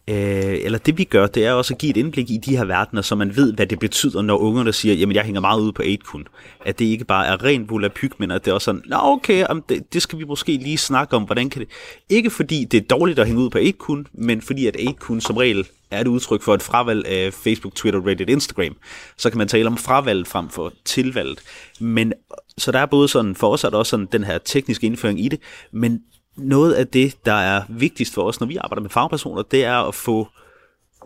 [0.10, 2.66] øh, eller det vi gør, det er også at give et indblik i de her
[2.66, 5.74] verdener, så man ved, hvad det betyder, når ungerne siger, jamen jeg hænger meget ude
[5.74, 6.28] på 8 kun.
[6.66, 9.46] At det ikke bare er ren volapyk, men at det er også sådan, nå okay,
[9.46, 11.70] om det, det, skal vi måske lige snakke om, hvordan kan det...
[12.10, 14.94] Ikke fordi det er dårligt at hænge ud på 8 kun, men fordi at 8
[15.00, 18.76] kun som regel er et udtryk for et fravalg af Facebook, Twitter, Reddit, Instagram.
[19.18, 21.40] Så kan man tale om fravalget frem for tilvalget.
[21.80, 22.14] Men
[22.58, 25.26] så der er både sådan, for os er der også sådan den her tekniske indføring
[25.26, 25.40] i det,
[25.72, 26.02] men
[26.40, 29.78] noget af det, der er vigtigst for os, når vi arbejder med fagpersoner, det er
[29.78, 30.28] at få,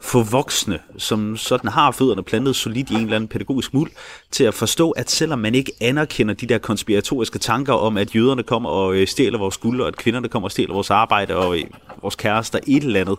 [0.02, 3.92] få voksne, som sådan har fødderne plantet solidt i en eller anden pædagogisk muld,
[4.32, 8.44] til at forstå, at selvom man ikke anerkender de der konspiratoriske tanker om, at jøderne
[8.44, 11.58] kommer og øh, stjæler vores guld, og at kvinderne kommer og stjæler vores arbejde og
[11.58, 11.66] øh,
[12.02, 13.18] vores kærester, et eller andet.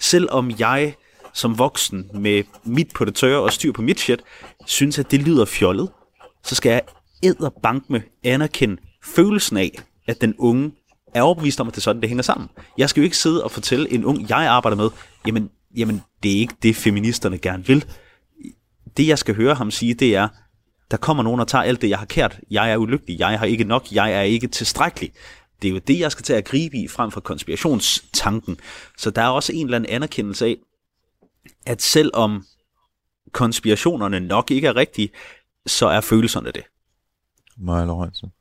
[0.00, 0.94] Selvom jeg
[1.32, 4.20] som voksen med mit på det tørre og styr på mit shit,
[4.66, 5.88] synes, at det lyder fjollet,
[6.44, 6.82] så skal jeg
[7.22, 9.70] æderbank med anerkende følelsen af,
[10.06, 10.72] at den unge
[11.14, 12.48] er overbevist om, at det er sådan, det hænger sammen.
[12.78, 14.90] Jeg skal jo ikke sidde og fortælle en ung, jeg arbejder med,
[15.26, 17.84] jamen, jamen det er ikke det, feministerne gerne vil.
[18.96, 20.28] Det, jeg skal høre ham sige, det er,
[20.90, 22.40] der kommer nogen og tager alt det, jeg har kært.
[22.50, 25.12] Jeg er ulykkelig, jeg har ikke nok, jeg er ikke tilstrækkelig.
[25.62, 28.56] Det er jo det, jeg skal til at gribe i frem for konspirationstanken.
[28.98, 30.56] Så der er også en eller anden anerkendelse af,
[31.66, 32.44] at selvom
[33.32, 35.10] konspirationerne nok ikke er rigtige,
[35.66, 36.64] så er følelserne det.
[37.56, 38.32] Maja Lorentzen.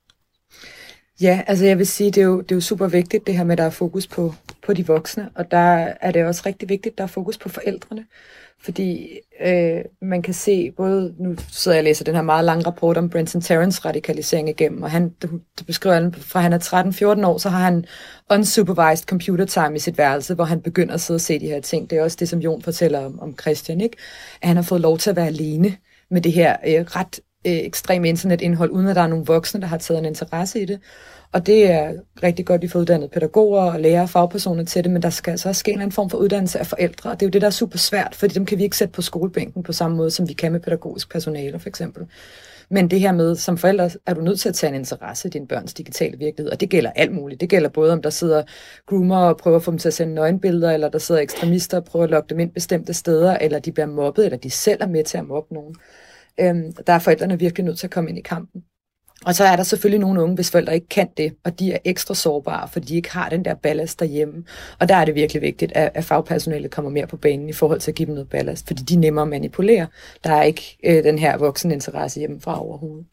[1.21, 3.43] Ja, altså jeg vil sige, det er jo, det er jo super vigtigt det her
[3.43, 4.33] med, at der er fokus på,
[4.65, 7.49] på de voksne, og der er det også rigtig vigtigt, at der er fokus på
[7.49, 8.05] forældrene.
[8.59, 12.65] Fordi øh, man kan se, både nu sidder jeg og læser den her meget lange
[12.65, 17.25] rapport om Brenton Terrence radikalisering igennem, og han det beskriver han, fra han er 13-14
[17.25, 17.85] år, så har han
[18.31, 21.61] unsupervised computer time i sit værelse, hvor han begynder at sidde og se de her
[21.61, 21.89] ting.
[21.89, 23.97] Det er også det, som Jon fortæller om, om Christian, ikke?
[24.41, 25.77] at han har fået lov til at være alene
[26.11, 29.67] med det her øh, ret øh, ekstreme internetindhold, uden at der er nogen voksne, der
[29.67, 30.79] har taget en interesse i det.
[31.31, 34.83] Og det er rigtig godt, at vi får uddannet pædagoger og lærere og fagpersoner til
[34.83, 37.19] det, men der skal altså også ske en anden form for uddannelse af forældre, og
[37.19, 39.01] det er jo det, der er super svært, fordi dem kan vi ikke sætte på
[39.01, 42.07] skolebænken på samme måde, som vi kan med pædagogisk personale for eksempel.
[42.69, 45.31] Men det her med, som forældre er du nødt til at tage en interesse i
[45.31, 47.41] din børns digitale virkelighed, og det gælder alt muligt.
[47.41, 48.43] Det gælder både, om der sidder
[48.85, 51.85] groomer og prøver at få dem til at sende nøgenbilleder, eller der sidder ekstremister og
[51.85, 54.87] prøver at lokke dem ind bestemte steder, eller de bliver mobbet, eller de selv er
[54.87, 55.75] med til at mobbe nogen.
[56.39, 58.63] Øhm, der er forældrene virkelig nødt til at komme ind i kampen.
[59.25, 61.77] Og så er der selvfølgelig nogle unge, hvis forældre ikke kan det, og de er
[61.85, 64.43] ekstra sårbare, fordi de ikke har den der ballast derhjemme.
[64.79, 67.79] Og der er det virkelig vigtigt, at, at fagpersonalet kommer mere på banen i forhold
[67.79, 69.87] til at give dem noget ballast, fordi de er nemmere at manipulere.
[70.23, 73.05] Der er ikke øh, den her voksen interesse hjemmefra overhovedet.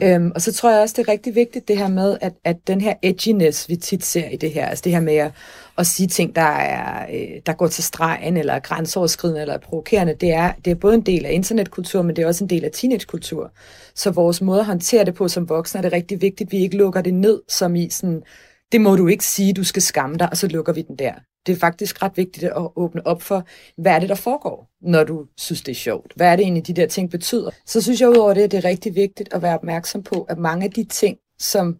[0.00, 0.14] Ja.
[0.14, 2.56] Øhm, og så tror jeg også, det er rigtig vigtigt det her med, at, at
[2.66, 5.32] den her edginess, vi tit ser i det her, altså det her med at,
[5.78, 9.58] at sige ting, der, er, øh, der går til stregen, eller er grænseoverskridende, eller er
[9.58, 12.50] provokerende, det er, det er både en del af internetkultur, men det er også en
[12.50, 13.52] del af teenagekultur.
[13.94, 16.58] Så vores måde at håndtere det på som voksne, er det rigtig vigtigt, at vi
[16.58, 18.22] ikke lukker det ned, som i sådan,
[18.72, 21.12] det må du ikke sige, du skal skamme dig, og så lukker vi den der.
[21.46, 23.46] Det er faktisk ret vigtigt at åbne op for,
[23.76, 26.12] hvad er det, der foregår, når du synes, det er sjovt?
[26.16, 27.50] Hvad er det egentlig, de der ting betyder?
[27.66, 30.38] Så synes jeg udover det, at det er rigtig vigtigt at være opmærksom på, at
[30.38, 31.78] mange af de ting, som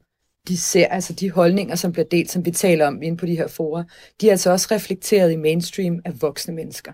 [0.49, 3.36] de ser, altså de holdninger, som bliver delt, som vi taler om inde på de
[3.36, 3.84] her forer,
[4.20, 6.93] de er altså også reflekteret i mainstream af voksne mennesker.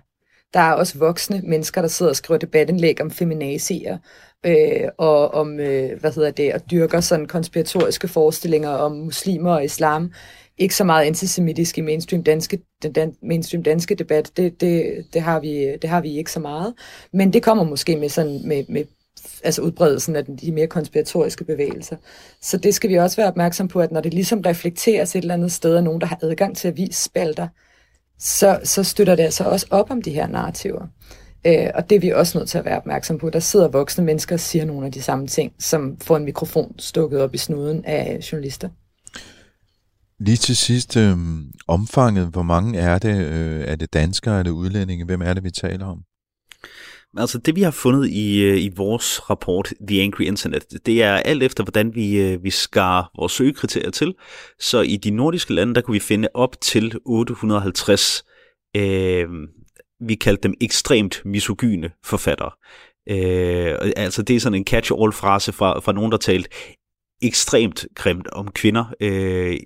[0.55, 3.99] Der er også voksne mennesker, der sidder og skriver debatindlæg om feminazier,
[4.47, 9.65] øh, og om, øh, hvad hedder det, og dyrker sådan konspiratoriske forestillinger om muslimer og
[9.65, 10.13] islam.
[10.59, 15.23] Ikke så meget antisemitisk i mainstream danske, den dan, mainstream danske debat, det, det, det,
[15.23, 16.75] har vi, det har vi ikke så meget.
[17.13, 18.85] Men det kommer måske med, sådan, med, med
[19.45, 21.97] altså udbredelsen af de mere konspiratoriske bevægelser.
[22.43, 25.35] Så det skal vi også være opmærksom på, at når det ligesom reflekteres et eller
[25.35, 27.49] andet sted af nogen, der har adgang til at vise spalter,
[28.19, 30.87] så, så støtter det altså også op om de her narrativer.
[31.47, 33.31] Øh, og det er vi også nødt til at være opmærksom på.
[33.31, 36.75] Der sidder voksne mennesker og siger nogle af de samme ting, som får en mikrofon
[36.79, 38.69] stukket op i snuden af journalister.
[40.21, 41.17] Lige til sidst, øh,
[41.69, 43.27] omfanget, hvor mange er det?
[43.27, 45.05] Øh, er det danskere, er det udlændinge?
[45.05, 46.03] Hvem er det, vi taler om?
[47.17, 51.15] Altså det vi har fundet i, øh, i vores rapport, The Angry Internet, det er
[51.15, 54.15] alt efter, hvordan vi, øh, vi skar vores søgekriterier til.
[54.59, 58.25] Så i de nordiske lande, der kunne vi finde op til 850,
[58.77, 59.29] øh,
[60.01, 62.51] vi kaldte dem ekstremt misogyne forfattere.
[63.11, 66.51] Øh, altså det er sådan en catch-all frase fra, fra nogen, der talte
[67.23, 69.57] ekstremt grimt om kvinder øh,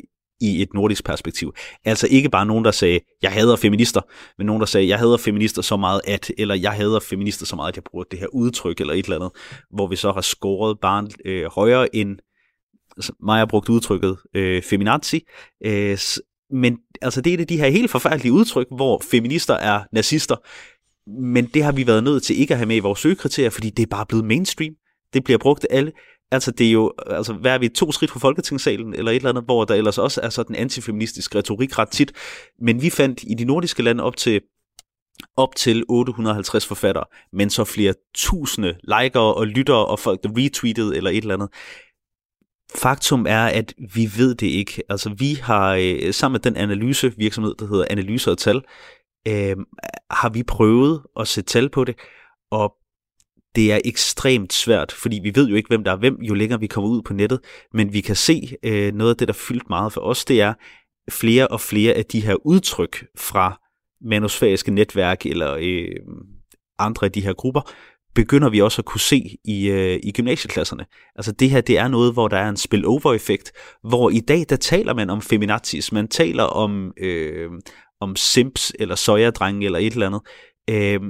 [0.42, 1.54] i et nordisk perspektiv.
[1.84, 4.00] Altså ikke bare nogen, der sagde, jeg hader feminister,
[4.38, 7.56] men nogen, der sagde, jeg hader feminister så meget at, eller jeg hader feminister så
[7.56, 9.30] meget, at jeg bruger det her udtryk, eller et eller andet,
[9.70, 12.18] hvor vi så har scoret barn øh, højere end
[12.96, 15.24] altså mig har brugt udtrykket øh, feminazi,
[15.64, 15.98] øh,
[16.50, 20.36] men altså det er det de her helt forfærdelige udtryk, hvor feminister er nazister,
[21.20, 23.70] men det har vi været nødt til ikke at have med i vores søgekriterier, fordi
[23.70, 24.74] det er bare blevet mainstream.
[25.14, 25.92] Det bliver brugt af alle.
[26.32, 29.28] Altså, det er jo, altså, hvad er vi, to skridt fra Folketingssalen, eller et eller
[29.28, 32.12] andet, hvor der ellers også er sådan antifeministisk retorik ret tit.
[32.60, 34.40] Men vi fandt i de nordiske lande op til
[35.36, 40.96] op til 850 forfattere, men så flere tusinde likere og lyttere og folk, der retweetede
[40.96, 41.48] eller et eller andet.
[42.74, 44.82] Faktum er, at vi ved det ikke.
[44.88, 48.62] Altså, vi har øh, sammen med den analysevirksomhed, der hedder Analyser og Tal,
[49.28, 49.56] øh,
[50.10, 51.96] har vi prøvet at sætte tal på det,
[52.50, 52.74] og
[53.54, 56.60] det er ekstremt svært, fordi vi ved jo ikke, hvem der er hvem, jo længere
[56.60, 57.40] vi kommer ud på nettet,
[57.72, 60.54] men vi kan se øh, noget af det, der fyldt meget for os, det er
[61.10, 63.60] flere og flere af de her udtryk fra
[64.04, 65.96] manusfæriske netværk eller øh,
[66.78, 67.70] andre af de her grupper,
[68.14, 70.86] begynder vi også at kunne se i, øh, i gymnasieklasserne.
[71.16, 73.52] Altså det her, det er noget, hvor der er en spillover-effekt,
[73.88, 77.50] hvor i dag, der taler man om feminazis, man taler om, øh,
[78.00, 80.20] om simps eller sojadrenge eller et eller andet.
[80.70, 81.00] Øh,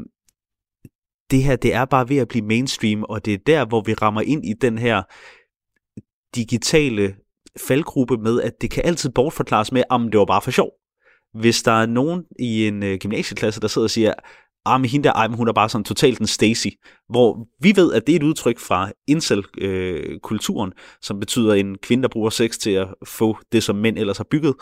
[1.32, 3.94] det her, det er bare ved at blive mainstream, og det er der, hvor vi
[3.94, 5.02] rammer ind i den her
[6.34, 7.14] digitale
[7.66, 10.70] faldgruppe med, at det kan altid bortforklares med, at det var bare for sjov.
[11.34, 14.14] Hvis der er nogen i en øh, gymnasieklasse, der sidder og siger,
[14.64, 16.68] ah, men hende der, ej, men hun er bare sådan totalt en Stacy,
[17.08, 22.02] hvor vi ved, at det er et udtryk fra incel-kulturen, øh, som betyder en kvinde,
[22.02, 24.54] der bruger sex til at få det, som mænd ellers har bygget,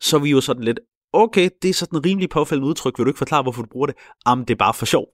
[0.00, 0.80] så er vi jo sådan lidt,
[1.12, 3.86] okay, det er sådan en rimelig påfaldende udtryk, vil du ikke forklare, hvorfor du bruger
[3.86, 3.96] det?
[4.26, 5.06] Jamen, det er bare for sjov.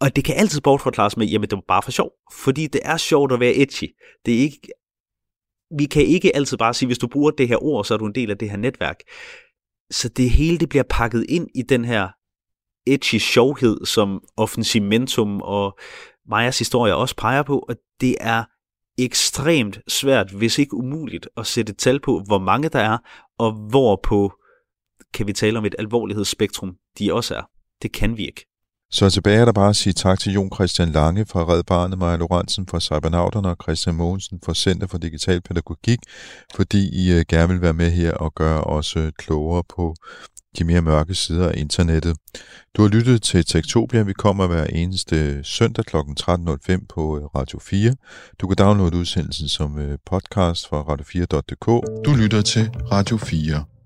[0.00, 2.10] Og det kan altid bortforklares med, jamen det var bare for sjov.
[2.32, 3.94] Fordi det er sjovt at være edgy.
[4.26, 4.60] Det er ikke
[5.78, 8.06] vi kan ikke altid bare sige, hvis du bruger det her ord, så er du
[8.06, 8.96] en del af det her netværk.
[9.90, 12.08] Så det hele det bliver pakket ind i den her
[12.86, 15.78] edgy sjovhed, som Offensimentum og
[16.28, 18.44] Majas historie også peger på, at det er
[18.98, 22.98] ekstremt svært, hvis ikke umuligt, at sætte tal på, hvor mange der er,
[23.38, 24.32] og hvor på,
[25.14, 27.42] kan vi tale om et alvorlighedsspektrum, de også er.
[27.82, 28.46] Det kan vi ikke.
[28.90, 31.98] Så tilbage er der bare at sige tak til Jon Christian Lange fra Red Barnet,
[31.98, 35.98] Maja Lorentzen fra Cybernauterne og Christian Mogensen fra Center for Digital Pædagogik,
[36.54, 39.94] fordi I øh, gerne vil være med her og gøre os øh, klogere på
[40.58, 42.16] de mere mørke sider af internettet.
[42.76, 44.02] Du har lyttet til Tektopia.
[44.02, 45.96] Vi kommer hver eneste øh, søndag kl.
[45.96, 47.94] 13.05 på Radio 4.
[48.40, 51.66] Du kan downloade udsendelsen som podcast fra radio4.dk.
[52.04, 53.77] Du lytter til Radio 4.